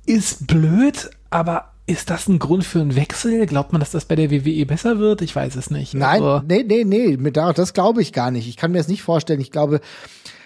[0.05, 3.47] Ist blöd, aber ist das ein Grund für einen Wechsel?
[3.47, 5.23] Glaubt man, dass das bei der WWE besser wird?
[5.23, 5.95] Ich weiß es nicht.
[5.95, 8.47] Nein, also, nee, nee, nee, das glaube ich gar nicht.
[8.47, 9.41] Ich kann mir das nicht vorstellen.
[9.41, 9.81] Ich glaube,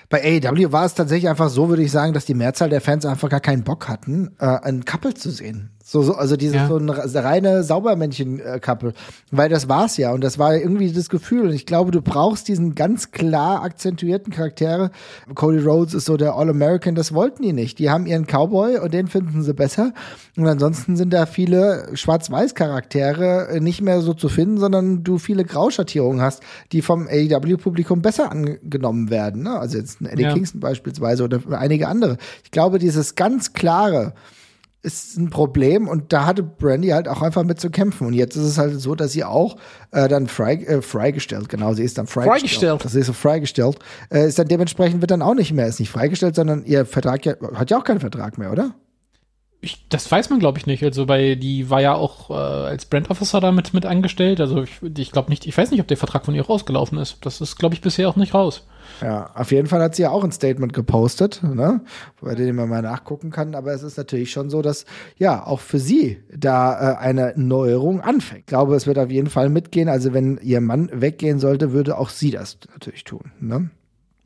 [0.09, 3.05] bei AEW war es tatsächlich einfach so, würde ich sagen, dass die Mehrzahl der Fans
[3.05, 5.71] einfach gar keinen Bock hatten, äh, ein Couple zu sehen.
[5.89, 6.67] So, so, also diese ja.
[6.67, 8.91] so ein reine Saubermännchen-Couple.
[9.31, 10.11] Weil das war's ja.
[10.11, 11.45] Und das war irgendwie das Gefühl.
[11.45, 14.91] Und ich glaube, du brauchst diesen ganz klar akzentuierten Charaktere.
[15.33, 17.79] Cody Rhodes ist so der All-American, das wollten die nicht.
[17.79, 19.93] Die haben ihren Cowboy und den finden sie besser.
[20.35, 26.19] Und ansonsten sind da viele Schwarz-Weiß-Charaktere nicht mehr so zu finden, sondern du viele Grauschattierungen
[26.19, 29.43] hast, die vom AEW-Publikum besser angenommen werden.
[29.43, 29.57] Ne?
[29.57, 30.33] Also jetzt ein Eddie ja.
[30.33, 32.17] Kingston beispielsweise oder einige andere.
[32.43, 34.11] Ich glaube, dieses ganz klare,
[34.87, 38.07] ist ein Problem und da hatte Brandy halt auch einfach mit zu kämpfen.
[38.07, 39.57] Und jetzt ist es halt so, dass sie auch
[39.91, 42.39] äh, dann frei, äh, freigestellt, genau, sie ist dann freigestellt.
[42.39, 42.85] freigestellt.
[42.85, 43.79] Das ist so freigestellt.
[44.09, 47.25] Äh, ist dann dementsprechend wird dann auch nicht mehr, ist nicht freigestellt, sondern ihr Vertrag
[47.25, 48.75] ja, hat ja auch keinen Vertrag mehr, oder?
[49.59, 50.83] Ich, das weiß man, glaube ich, nicht.
[50.83, 54.39] Also bei die war ja auch äh, als Brand Officer damit mit angestellt.
[54.39, 57.25] Also ich, ich glaube nicht, ich weiß nicht, ob der Vertrag von ihr rausgelaufen ist.
[57.25, 58.65] Das ist, glaube ich, bisher auch nicht raus.
[59.01, 61.81] Ja, auf jeden Fall hat sie ja auch ein Statement gepostet, ne,
[62.21, 63.55] bei dem man mal nachgucken kann.
[63.55, 64.85] Aber es ist natürlich schon so, dass
[65.17, 68.41] ja auch für sie da äh, eine Neuerung anfängt.
[68.41, 69.89] Ich glaube, es wird auf jeden Fall mitgehen.
[69.89, 73.31] Also wenn ihr Mann weggehen sollte, würde auch sie das natürlich tun.
[73.39, 73.69] Ne?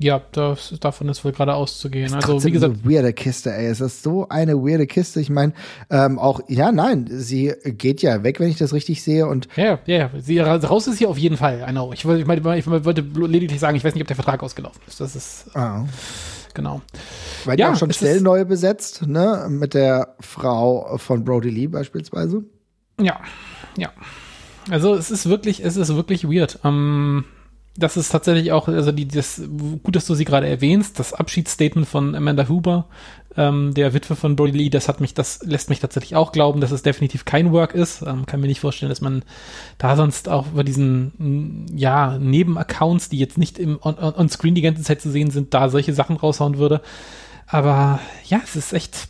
[0.01, 2.13] Ja, das, davon ist wohl gerade auszugehen.
[2.13, 3.67] Also wie gesagt, so weirde Kiste, ey.
[3.67, 5.21] Es ist so eine weirde Kiste.
[5.21, 5.53] Ich meine,
[5.91, 9.27] ähm, auch ja, nein, sie geht ja weg, wenn ich das richtig sehe.
[9.27, 10.09] Und ja, ja, ja.
[10.19, 11.63] Sie raus ist hier auf jeden Fall.
[11.67, 11.93] Genau.
[11.93, 14.99] Ich, ich, meine, ich wollte lediglich sagen, ich weiß nicht, ob der Vertrag ausgelaufen ist.
[14.99, 15.85] Das ist ah.
[16.55, 16.81] genau.
[17.45, 22.43] Weil ja, auch schon Stellen neu besetzt, ne, mit der Frau von Brody Lee beispielsweise.
[22.99, 23.19] Ja,
[23.77, 23.91] ja.
[24.69, 26.59] Also es ist wirklich, es ist wirklich weird.
[26.63, 27.25] Ähm,
[27.77, 29.41] das ist tatsächlich auch, also die, das,
[29.83, 32.87] gut, dass du sie gerade erwähnst, das Abschiedsstatement von Amanda Huber,
[33.37, 36.59] ähm, der Witwe von Brody Lee, das hat mich, das lässt mich tatsächlich auch glauben,
[36.59, 38.01] dass es definitiv kein Work ist.
[38.01, 39.23] Ähm, kann mir nicht vorstellen, dass man
[39.77, 44.55] da sonst auch über diesen, ja, Nebenaccounts, die jetzt nicht im on, on, on Screen
[44.55, 46.81] die ganze Zeit zu sehen sind, da solche Sachen raushauen würde.
[47.47, 49.07] Aber ja, es ist echt,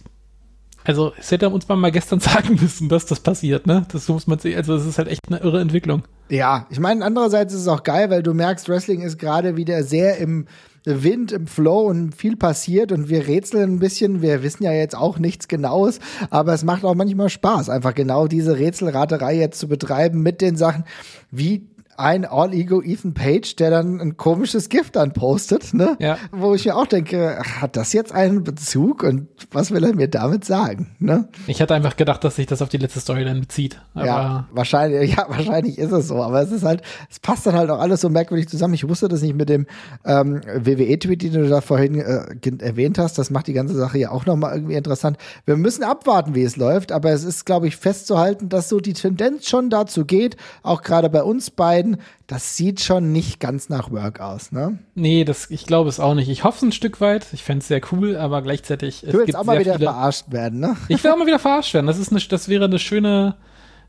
[0.83, 3.87] also es hätte uns mal gestern sagen müssen, dass das passiert, ne?
[3.91, 4.57] Das muss man sehen.
[4.57, 6.03] Also es ist halt echt eine irre Entwicklung.
[6.31, 9.83] Ja, ich meine, andererseits ist es auch geil, weil du merkst, Wrestling ist gerade wieder
[9.83, 10.47] sehr im
[10.85, 14.21] Wind, im Flow und viel passiert und wir rätseln ein bisschen.
[14.21, 18.27] Wir wissen ja jetzt auch nichts Genaues, aber es macht auch manchmal Spaß, einfach genau
[18.27, 20.85] diese Rätselraterei jetzt zu betreiben mit den Sachen,
[21.31, 21.67] wie
[22.01, 25.95] ein All-Ego Ethan Page, der dann ein komisches Gift dann postet, ne?
[25.99, 26.17] Ja.
[26.31, 30.07] Wo ich mir auch denke, hat das jetzt einen Bezug und was will er mir
[30.07, 31.29] damit sagen, ne?
[31.47, 33.79] Ich hatte einfach gedacht, dass sich das auf die letzte Story dann bezieht.
[33.95, 37.69] ja, wahrscheinlich, ja, wahrscheinlich ist es so, aber es ist halt, es passt dann halt
[37.69, 38.73] auch alles so merkwürdig zusammen.
[38.73, 39.67] Ich wusste das nicht mit dem
[40.03, 42.25] ähm, WWE-Tweet, den du da vorhin äh,
[42.59, 43.17] erwähnt hast.
[43.17, 45.17] Das macht die ganze Sache ja auch nochmal irgendwie interessant.
[45.45, 48.93] Wir müssen abwarten, wie es läuft, aber es ist, glaube ich, festzuhalten, dass so die
[48.93, 53.69] Tendenz schon dazu geht, auch gerade bei uns beiden, beiden, das sieht schon nicht ganz
[53.69, 54.79] nach Work aus, ne?
[54.95, 56.29] Nee, das, ich glaube es auch nicht.
[56.29, 57.27] Ich hoffe es ein Stück weit.
[57.33, 59.01] Ich fände es sehr cool, aber gleichzeitig.
[59.01, 60.77] Du willst auch mal wieder viele, verarscht werden, ne?
[60.87, 61.87] Ich will auch mal wieder verarscht werden.
[61.87, 63.35] Das ist eine, das wäre eine schöne,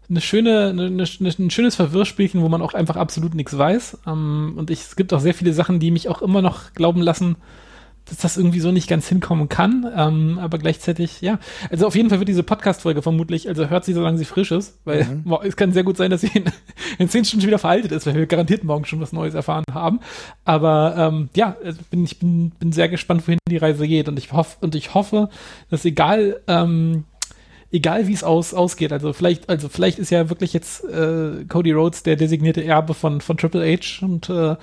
[0.08, 3.98] eine schöne, eine, eine, ein schönes Verwirrspielchen, wo man auch einfach absolut nichts weiß.
[4.06, 7.00] Ähm, und ich, es gibt auch sehr viele Sachen, die mich auch immer noch glauben
[7.00, 7.36] lassen,
[8.06, 11.38] dass das irgendwie so nicht ganz hinkommen kann, ähm, aber gleichzeitig, ja.
[11.70, 14.78] Also auf jeden Fall wird diese Podcast-Folge vermutlich, also hört sie, solange sie frisch ist,
[14.84, 15.36] weil mhm.
[15.44, 16.44] es kann sehr gut sein, dass sie in,
[16.98, 19.64] in zehn Stunden schon wieder veraltet ist, weil wir garantiert morgen schon was Neues erfahren
[19.72, 20.00] haben.
[20.44, 24.18] Aber ähm, ja, also bin, ich bin, bin sehr gespannt, wohin die Reise geht und
[24.18, 25.28] ich hoffe, und ich hoffe,
[25.70, 27.04] dass egal, ähm,
[27.72, 28.92] egal wie es aus, ausgeht.
[28.92, 33.20] Also vielleicht, also vielleicht ist ja wirklich jetzt äh, Cody Rhodes der designierte Erbe von,
[33.20, 34.56] von Triple H und äh,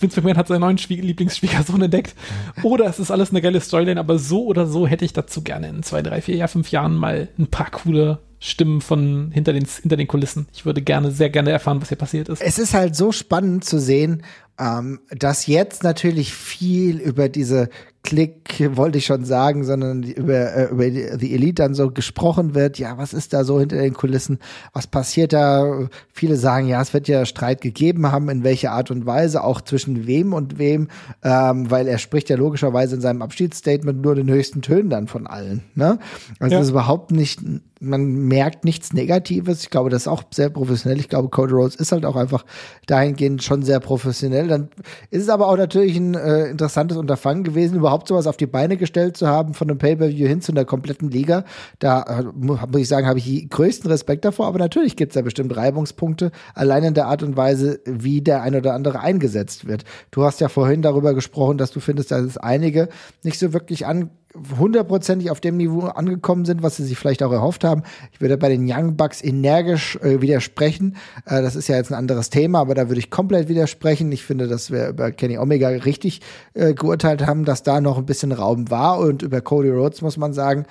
[0.00, 2.14] Vince McMahon hat seinen neuen Schwie Lieblingsschwiegersohn entdeckt.
[2.62, 5.68] Oder es ist alles eine geile Storyline, aber so oder so hätte ich dazu gerne
[5.68, 9.64] in zwei, drei, vier, ja, fünf Jahren mal ein paar coole Stimmen von hinter den,
[9.64, 10.46] hinter den Kulissen.
[10.52, 12.42] Ich würde gerne, sehr gerne erfahren, was hier passiert ist.
[12.42, 14.22] Es ist halt so spannend zu sehen,
[14.58, 17.68] ähm, dass jetzt natürlich viel über diese
[18.04, 22.78] Klick, wollte ich schon sagen, sondern über, äh, über die Elite dann so gesprochen wird.
[22.78, 24.38] Ja, was ist da so hinter den Kulissen?
[24.74, 25.88] Was passiert da?
[26.12, 29.62] Viele sagen, ja, es wird ja Streit gegeben haben, in welcher Art und Weise, auch
[29.62, 30.88] zwischen wem und wem,
[31.22, 35.26] ähm, weil er spricht ja logischerweise in seinem Abschiedsstatement nur den höchsten Tönen dann von
[35.26, 35.62] allen.
[35.74, 35.98] Ne?
[36.38, 36.58] Also ja.
[36.58, 37.40] das ist überhaupt nicht
[37.84, 39.62] man merkt nichts Negatives.
[39.62, 40.98] Ich glaube, das ist auch sehr professionell.
[40.98, 42.44] Ich glaube, Cody Rhodes ist halt auch einfach
[42.86, 44.43] dahingehend schon sehr professionell.
[44.48, 44.68] Dann
[45.10, 48.76] ist es aber auch natürlich ein äh, interessantes Unterfangen gewesen, überhaupt sowas auf die Beine
[48.76, 51.44] gestellt zu haben, von einem Pay-Per-View hin zu einer kompletten Liga.
[51.78, 54.46] Da äh, muss ich sagen, habe ich die größten Respekt davor.
[54.46, 58.42] Aber natürlich gibt es da bestimmt Reibungspunkte, allein in der Art und Weise, wie der
[58.42, 59.84] ein oder andere eingesetzt wird.
[60.10, 62.88] Du hast ja vorhin darüber gesprochen, dass du findest, dass es einige
[63.22, 64.10] nicht so wirklich an
[64.58, 67.82] hundertprozentig auf dem Niveau angekommen sind, was sie sich vielleicht auch erhofft haben.
[68.12, 70.96] Ich würde bei den Young Bucks energisch äh, widersprechen.
[71.26, 74.10] Äh, das ist ja jetzt ein anderes Thema, aber da würde ich komplett widersprechen.
[74.12, 76.20] Ich finde, dass wir über Kenny Omega richtig
[76.54, 78.98] äh, geurteilt haben, dass da noch ein bisschen Raum war.
[78.98, 80.66] Und über Cody Rhodes muss man sagen,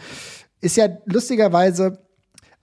[0.60, 1.99] ist ja lustigerweise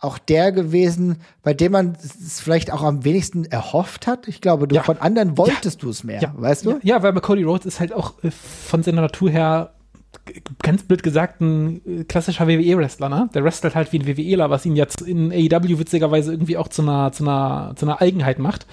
[0.01, 4.29] auch der gewesen, bei dem man es vielleicht auch am wenigsten erhofft hat.
[4.29, 4.83] Ich glaube, du ja.
[4.83, 5.81] von anderen wolltest ja.
[5.83, 6.35] du es mehr, ja.
[6.35, 6.79] weißt du?
[6.83, 9.75] Ja, weil Cody Rhodes ist halt auch äh, von seiner Natur her
[10.62, 13.31] ganz blöd gesagt, ein äh, klassischer WWE-Wrestler, ne?
[13.35, 16.83] Der wrestelt halt wie ein WWEler, was ihn jetzt in AEW witzigerweise irgendwie auch zu
[16.83, 18.66] einer, zu einer, zu einer Eigenheit macht.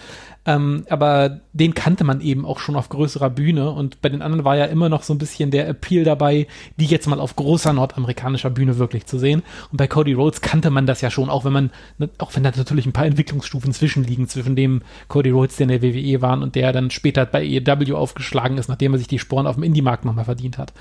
[0.47, 4.45] Ähm, aber den kannte man eben auch schon auf größerer Bühne und bei den anderen
[4.45, 7.73] war ja immer noch so ein bisschen der Appeal dabei, die jetzt mal auf großer
[7.73, 9.43] nordamerikanischer Bühne wirklich zu sehen.
[9.71, 12.43] Und bei Cody Rhodes kannte man das ja schon, auch wenn man, ne, auch wenn
[12.43, 16.41] da natürlich ein paar Entwicklungsstufen zwischenliegen, zwischen dem Cody Rhodes, der in der WWE war
[16.41, 19.63] und der dann später bei EW aufgeschlagen ist, nachdem er sich die Sporen auf dem
[19.63, 20.71] Indie-Markt nochmal verdient hat.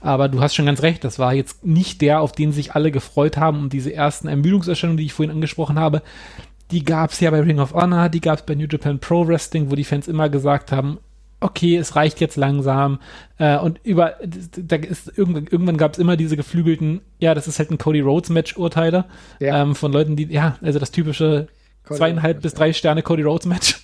[0.00, 2.92] Aber du hast schon ganz recht, das war jetzt nicht der, auf den sich alle
[2.92, 6.02] gefreut haben und diese ersten Ermüdungserscheinungen, die ich vorhin angesprochen habe,
[6.70, 9.26] die gab es ja bei Ring of Honor, die gab es bei New Japan Pro
[9.26, 10.98] Wrestling, wo die Fans immer gesagt haben,
[11.40, 12.98] okay, es reicht jetzt langsam.
[13.38, 14.14] Äh, und über,
[14.56, 18.00] da ist irgendwann, irgendwann gab es immer diese geflügelten, ja, das ist halt ein Cody
[18.00, 19.04] Rhodes Match Urteile
[19.40, 19.62] ja.
[19.62, 21.48] ähm, von Leuten, die, ja, also das typische
[21.84, 23.80] Cody zweieinhalb bis drei Sterne Cody Rhodes Match.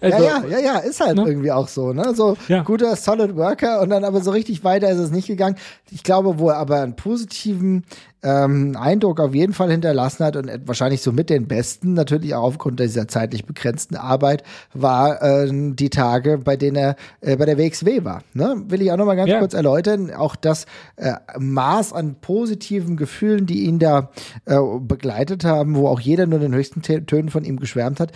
[0.00, 1.24] also, ja, ja, ja, ja, ist halt ne?
[1.26, 2.14] irgendwie auch so, ne?
[2.14, 2.62] So ja.
[2.62, 5.56] guter Solid Worker und dann aber so richtig weiter ist es nicht gegangen.
[5.90, 7.84] Ich glaube, wo er aber einen positiven
[8.22, 12.42] ähm, Eindruck auf jeden Fall hinterlassen hat und wahrscheinlich so mit den besten, natürlich auch
[12.42, 14.42] aufgrund dieser zeitlich begrenzten Arbeit,
[14.74, 18.22] war äh, die Tage, bei denen er äh, bei der WXW war.
[18.34, 18.62] Ne?
[18.68, 19.38] Will ich auch nochmal ganz ja.
[19.38, 20.12] kurz erläutern.
[20.12, 20.66] Auch das
[20.96, 24.10] äh, Maß an positiven Gefühlen, die ihn da
[24.44, 28.12] äh, begleitet haben, wo auch jeder nur den höchsten Tönen von ihm geschwärmt hat,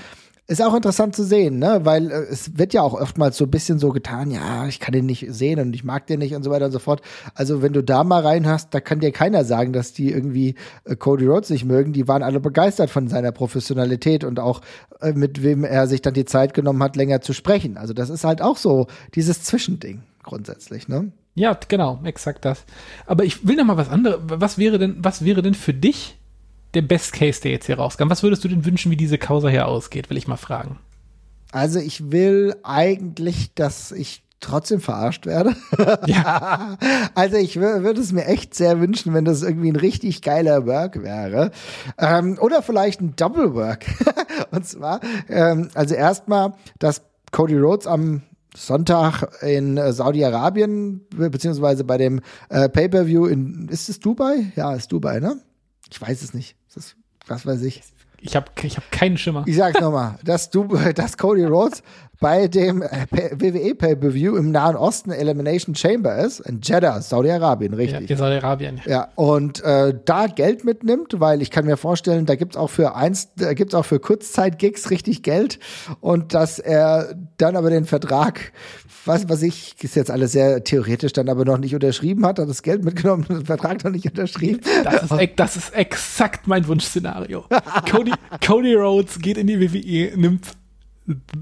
[0.46, 1.80] ist auch interessant zu sehen, ne?
[1.84, 4.92] Weil äh, es wird ja auch oftmals so ein bisschen so getan, ja, ich kann
[4.92, 7.00] den nicht sehen und ich mag den nicht und so weiter und so fort.
[7.34, 10.96] Also wenn du da mal reinhast, da kann dir keiner sagen, dass die irgendwie äh,
[10.96, 11.92] Cody Rhodes nicht mögen.
[11.92, 14.60] Die waren alle begeistert von seiner Professionalität und auch
[15.00, 17.78] äh, mit wem er sich dann die Zeit genommen hat, länger zu sprechen.
[17.78, 21.12] Also das ist halt auch so dieses Zwischending grundsätzlich, ne?
[21.36, 22.64] Ja, genau, exakt das.
[23.06, 24.20] Aber ich will noch mal was anderes.
[24.26, 26.16] Was wäre denn, was wäre denn für dich
[26.74, 28.10] der Best Case, der jetzt hier rauskam?
[28.10, 30.78] Was würdest du denn wünschen, wie diese Causa hier ausgeht, will ich mal fragen.
[31.52, 35.54] Also ich will eigentlich, dass ich trotzdem verarscht werde.
[36.06, 36.76] Ja.
[37.14, 41.02] also ich würde es mir echt sehr wünschen, wenn das irgendwie ein richtig geiler Work
[41.02, 41.50] wäre.
[41.98, 43.86] Ähm, oder vielleicht ein Double Work.
[44.50, 48.22] Und zwar, ähm, also erstmal, dass Cody Rhodes am
[48.56, 54.52] Sonntag in äh, Saudi-Arabien, beziehungsweise bei dem äh, Pay-Per-View in, ist es Dubai?
[54.56, 55.40] Ja, ist Dubai, ne?
[55.90, 56.56] Ich weiß es nicht.
[56.74, 56.96] Das,
[57.26, 57.82] was weiß ich.
[58.20, 59.44] Ich habe ich hab keinen Schimmer.
[59.46, 60.64] Ich sag's nochmal, dass du,
[60.94, 61.82] dass Cody Rhodes
[62.24, 68.08] bei dem äh, WWE Pay-Per-View im Nahen Osten Elimination Chamber ist, in Jeddah, Saudi-Arabien, richtig.
[68.08, 68.80] Ja, Saudi-Arabien.
[68.86, 72.96] Ja, und äh, da Geld mitnimmt, weil ich kann mir vorstellen, da gibt's auch für
[72.96, 75.58] eins, da gibt's auch für Kurzzeit-Gigs richtig Geld
[76.00, 78.52] und dass er dann aber den Vertrag,
[79.04, 82.48] was, was ich, ist jetzt alles sehr theoretisch, dann aber noch nicht unterschrieben hat, hat
[82.48, 84.62] das Geld mitgenommen und den Vertrag noch nicht unterschrieben.
[84.82, 87.44] Das ist, das ist exakt mein Wunschszenario.
[87.90, 88.12] Cody,
[88.42, 90.46] Cody Rhodes geht in die WWE, nimmt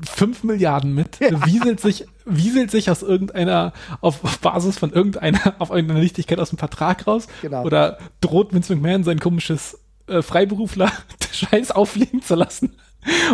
[0.05, 1.47] 5 Milliarden mit, ja.
[1.47, 6.51] wieselt sich, wieselt sich aus irgendeiner, auf, auf, Basis von irgendeiner, auf irgendeiner Nichtigkeit aus
[6.51, 7.29] dem Vertrag raus.
[7.43, 7.65] Genau.
[7.65, 12.77] Oder droht Vince McMahon sein komisches äh, Freiberufler-Scheiß auffliegen zu lassen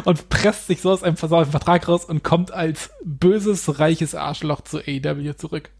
[0.04, 4.78] und presst sich so aus einem Vertrag raus und kommt als böses, reiches Arschloch zu
[4.78, 5.70] AEW zurück.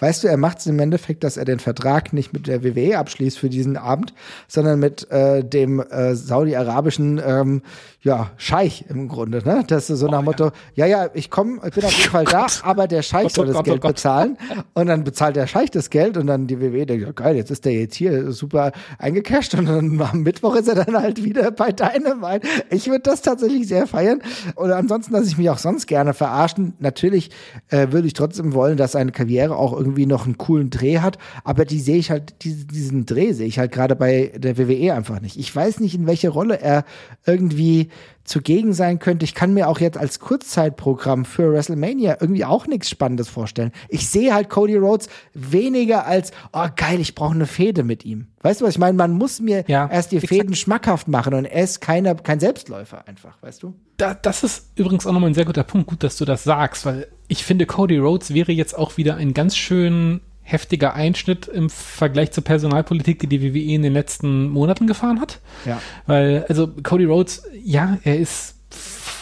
[0.00, 2.98] Weißt du, er macht es im Endeffekt, dass er den Vertrag nicht mit der WWE
[2.98, 4.14] abschließt für diesen Abend,
[4.46, 7.62] sondern mit äh, dem äh, saudi-arabischen ähm,
[8.00, 9.64] ja, Scheich im Grunde, ne?
[9.66, 12.24] Das ist so nach oh, Motto, ja, ja, ich komme, ich bin auf jeden Fall
[12.24, 14.38] da, aber der Scheich oh, soll das Gott, Geld oh, bezahlen.
[14.74, 17.50] Und dann bezahlt der Scheich das Geld und dann die WWE denkt, ja, geil, jetzt
[17.50, 21.50] ist der jetzt hier super eingecasht und dann am Mittwoch ist er dann halt wieder
[21.50, 22.46] bei Dynamite.
[22.70, 24.22] Ich würde das tatsächlich sehr feiern.
[24.54, 26.74] Oder ansonsten, dass ich mich auch sonst gerne verarschen.
[26.78, 27.30] Natürlich
[27.68, 31.18] äh, würde ich trotzdem wollen, dass seine Karriere auch irgendwie noch einen coolen Dreh hat,
[31.44, 34.94] aber die sehe ich halt, diesen, diesen Dreh sehe ich halt gerade bei der WWE
[34.94, 35.36] einfach nicht.
[35.36, 36.84] Ich weiß nicht, in welche Rolle er
[37.26, 37.88] irgendwie
[38.28, 39.24] zugegen sein könnte.
[39.24, 43.72] Ich kann mir auch jetzt als Kurzzeitprogramm für WrestleMania irgendwie auch nichts Spannendes vorstellen.
[43.88, 48.28] Ich sehe halt Cody Rhodes weniger als, oh geil, ich brauche eine Fehde mit ihm.
[48.42, 48.96] Weißt du, was ich meine?
[48.96, 53.08] Man muss mir ja, erst die Fäden schmackhaft machen und er ist keine, kein Selbstläufer
[53.08, 53.74] einfach, weißt du?
[53.96, 55.88] Da, das ist übrigens auch nochmal ein sehr guter Punkt.
[55.88, 59.34] Gut, dass du das sagst, weil ich finde, Cody Rhodes wäre jetzt auch wieder ein
[59.34, 64.86] ganz schön heftiger Einschnitt im Vergleich zur Personalpolitik, die die WWE in den letzten Monaten
[64.86, 65.40] gefahren hat.
[65.66, 65.80] Ja.
[66.06, 68.56] Weil, also Cody Rhodes, ja, er ist,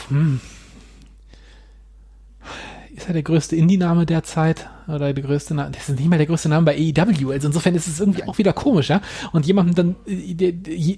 [0.08, 0.40] hm,
[2.94, 4.70] ist er der größte Indie-Name derzeit?
[4.86, 5.72] Oder der größte Name?
[5.72, 7.32] Das ist nicht mal der größte Name bei AEW.
[7.32, 9.02] Also insofern ist es irgendwie auch wieder komisch, ja?
[9.32, 9.96] Und jemandem dann,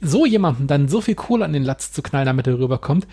[0.02, 3.06] so jemandem dann so viel Kohle an den Latz zu knallen, damit er rüberkommt,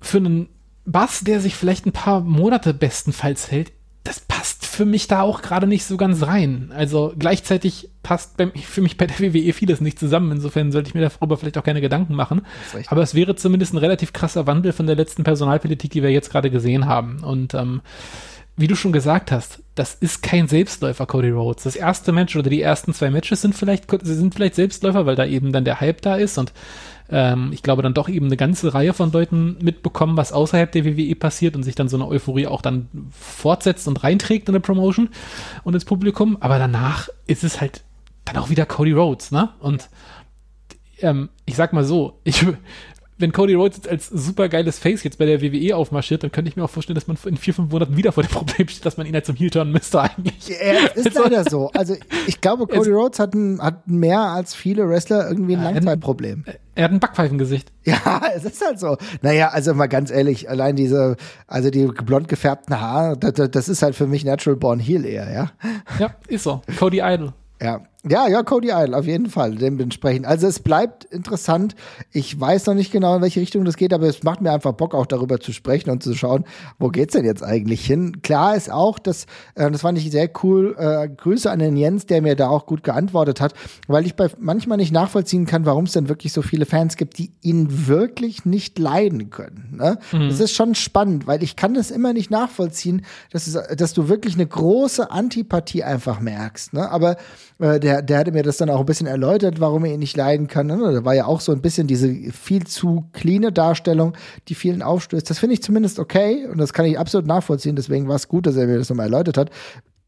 [0.00, 0.48] für einen
[0.84, 3.72] Bass, der sich vielleicht ein paar Monate bestenfalls hält,
[4.04, 6.70] das passt für mich da auch gerade nicht so ganz rein.
[6.76, 10.30] Also gleichzeitig passt bei, für mich bei der WWE vieles nicht zusammen.
[10.30, 12.42] Insofern sollte ich mir darüber vielleicht auch keine Gedanken machen.
[12.88, 16.30] Aber es wäre zumindest ein relativ krasser Wandel von der letzten Personalpolitik, die wir jetzt
[16.30, 17.24] gerade gesehen haben.
[17.24, 17.80] Und ähm,
[18.56, 21.64] wie du schon gesagt hast, das ist kein Selbstläufer, Cody Rhodes.
[21.64, 25.24] Das erste Match oder die ersten zwei Matches sind vielleicht, sind vielleicht Selbstläufer, weil da
[25.24, 26.52] eben dann der Hype da ist und
[27.10, 30.84] ähm, ich glaube dann doch eben eine ganze Reihe von Leuten mitbekommen, was außerhalb der
[30.84, 34.60] WWE passiert und sich dann so eine Euphorie auch dann fortsetzt und reinträgt in der
[34.60, 35.10] Promotion
[35.64, 36.36] und ins Publikum.
[36.40, 37.82] Aber danach ist es halt
[38.24, 39.50] dann auch wieder Cody Rhodes, ne?
[39.60, 39.88] Und
[41.00, 42.44] ähm, ich sag mal so, ich,
[43.18, 46.56] wenn Cody Rhodes jetzt als supergeiles Face jetzt bei der WWE aufmarschiert, dann könnte ich
[46.56, 48.96] mir auch vorstellen, dass man in vier, fünf Monaten wieder vor dem Problem steht, dass
[48.96, 50.48] man ihn halt zum Heel turnen müsste eigentlich.
[50.48, 51.70] Ja, ist also, leider so.
[51.72, 51.96] Also
[52.26, 56.44] ich glaube, Cody Rhodes hat, ein, hat mehr als viele Wrestler irgendwie ein Langzeitproblem.
[56.74, 57.72] Er hat ein Backpfeifengesicht.
[57.86, 58.96] Ja, es ist halt so.
[59.22, 61.14] Naja, also mal ganz ehrlich, allein diese,
[61.46, 65.32] also die blond gefärbten Haare, das, das ist halt für mich Natural Born Heel eher,
[65.32, 65.52] ja.
[66.00, 66.62] Ja, ist so.
[66.76, 67.32] Cody Idol.
[67.62, 70.26] Ja, ja, ja, Cody Idol, auf jeden Fall, dementsprechend.
[70.26, 71.74] Also es bleibt interessant.
[72.12, 74.72] Ich weiß noch nicht genau, in welche Richtung das geht, aber es macht mir einfach
[74.72, 76.44] Bock, auch darüber zu sprechen und zu schauen,
[76.78, 78.22] wo geht's denn jetzt eigentlich hin.
[78.22, 82.06] Klar ist auch, dass, äh, das fand ich sehr cool, äh, Grüße an den Jens,
[82.06, 83.54] der mir da auch gut geantwortet hat,
[83.88, 87.18] weil ich bei manchmal nicht nachvollziehen kann, warum es denn wirklich so viele Fans gibt,
[87.18, 89.76] die ihn wirklich nicht leiden können.
[89.78, 89.98] Ne?
[90.12, 90.28] Mhm.
[90.28, 94.08] Das ist schon spannend, weil ich kann das immer nicht nachvollziehen, dass, es, dass du
[94.08, 96.72] wirklich eine große Antipathie einfach merkst.
[96.72, 96.90] Ne?
[96.90, 97.16] Aber
[97.58, 100.16] äh, der, der hatte mir das dann auch ein bisschen erläutert, warum er ihn nicht
[100.16, 100.66] leiden kann.
[100.66, 100.76] Ne?
[100.76, 104.16] Da war ja auch so ein bisschen diese viel zu cleane Darstellung,
[104.48, 105.28] die vielen aufstößt.
[105.28, 107.76] Das finde ich zumindest okay und das kann ich absolut nachvollziehen.
[107.76, 109.50] Deswegen war es gut, dass er mir das nochmal erläutert hat.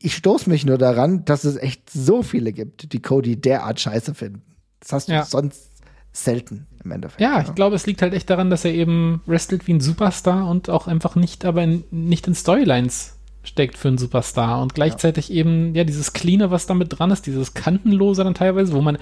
[0.01, 4.15] Ich stoße mich nur daran, dass es echt so viele gibt, die Cody derart scheiße
[4.15, 4.43] finden.
[4.81, 5.25] Das hast du ja.
[5.25, 5.71] sonst
[6.13, 7.21] selten im Endeffekt.
[7.21, 10.49] Ja, ich glaube, es liegt halt echt daran, dass er eben wrestelt wie ein Superstar
[10.49, 13.18] und auch einfach nicht, aber in, nicht in Storylines
[13.49, 15.37] steckt für einen Superstar und gleichzeitig ja.
[15.37, 18.99] eben ja dieses Cleaner, was damit dran ist, dieses Kantenlose dann teilweise, wo man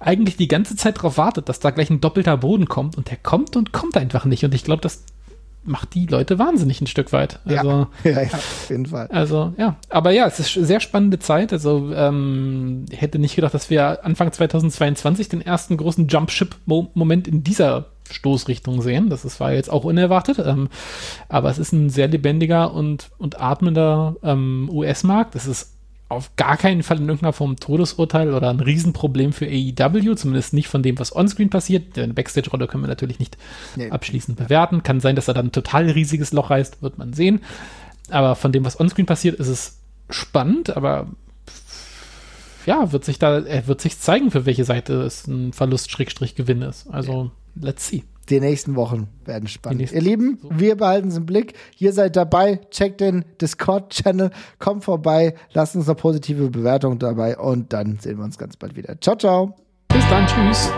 [0.00, 3.16] eigentlich die ganze Zeit darauf wartet, dass da gleich ein doppelter Boden kommt und der
[3.16, 5.04] kommt und kommt einfach nicht und ich glaube, das
[5.64, 7.40] macht die Leute wahnsinnig ein Stück weit.
[7.44, 9.06] Also, ja, ja, ja, auf jeden Fall.
[9.08, 9.76] Also, ja.
[9.88, 11.52] Aber ja, es ist eine sehr spannende Zeit.
[11.52, 17.86] Also, ähm, hätte nicht gedacht, dass wir Anfang 2022 den ersten großen Jump-Ship-Moment in dieser
[18.10, 19.10] Stoßrichtung sehen.
[19.10, 20.38] Das ist, war jetzt auch unerwartet.
[20.38, 20.68] Ähm,
[21.28, 25.34] aber es ist ein sehr lebendiger und, und atmender ähm, US-Markt.
[25.34, 25.72] Das ist
[26.08, 30.54] auf gar keinen Fall in irgendeiner Form ein Todesurteil oder ein Riesenproblem für AEW, zumindest
[30.54, 31.96] nicht von dem, was onscreen passiert.
[31.96, 33.36] Den Backstage-Rolle können wir natürlich nicht
[33.76, 33.90] nee.
[33.90, 34.82] abschließend bewerten.
[34.82, 37.40] Kann sein, dass er dann ein total riesiges Loch reißt, wird man sehen.
[38.10, 39.78] Aber von dem, was onscreen passiert, ist es
[40.08, 41.08] spannend, aber
[42.64, 46.86] ja, wird sich da, er wird sich zeigen, für welche Seite es ein Verlust-Gewinn ist.
[46.90, 47.30] Also, ja.
[47.60, 48.04] Let's see.
[48.28, 49.90] Die nächsten Wochen werden spannend.
[49.90, 51.54] Ihr Lieben, wir behalten es im Blick.
[51.78, 52.60] Ihr seid dabei.
[52.70, 54.30] Checkt den Discord-Channel.
[54.58, 55.34] Kommt vorbei.
[55.52, 57.38] Lasst uns eine positive Bewertung dabei.
[57.38, 59.00] Und dann sehen wir uns ganz bald wieder.
[59.00, 59.54] Ciao, ciao.
[59.88, 60.26] Bis dann.
[60.26, 60.70] Tschüss.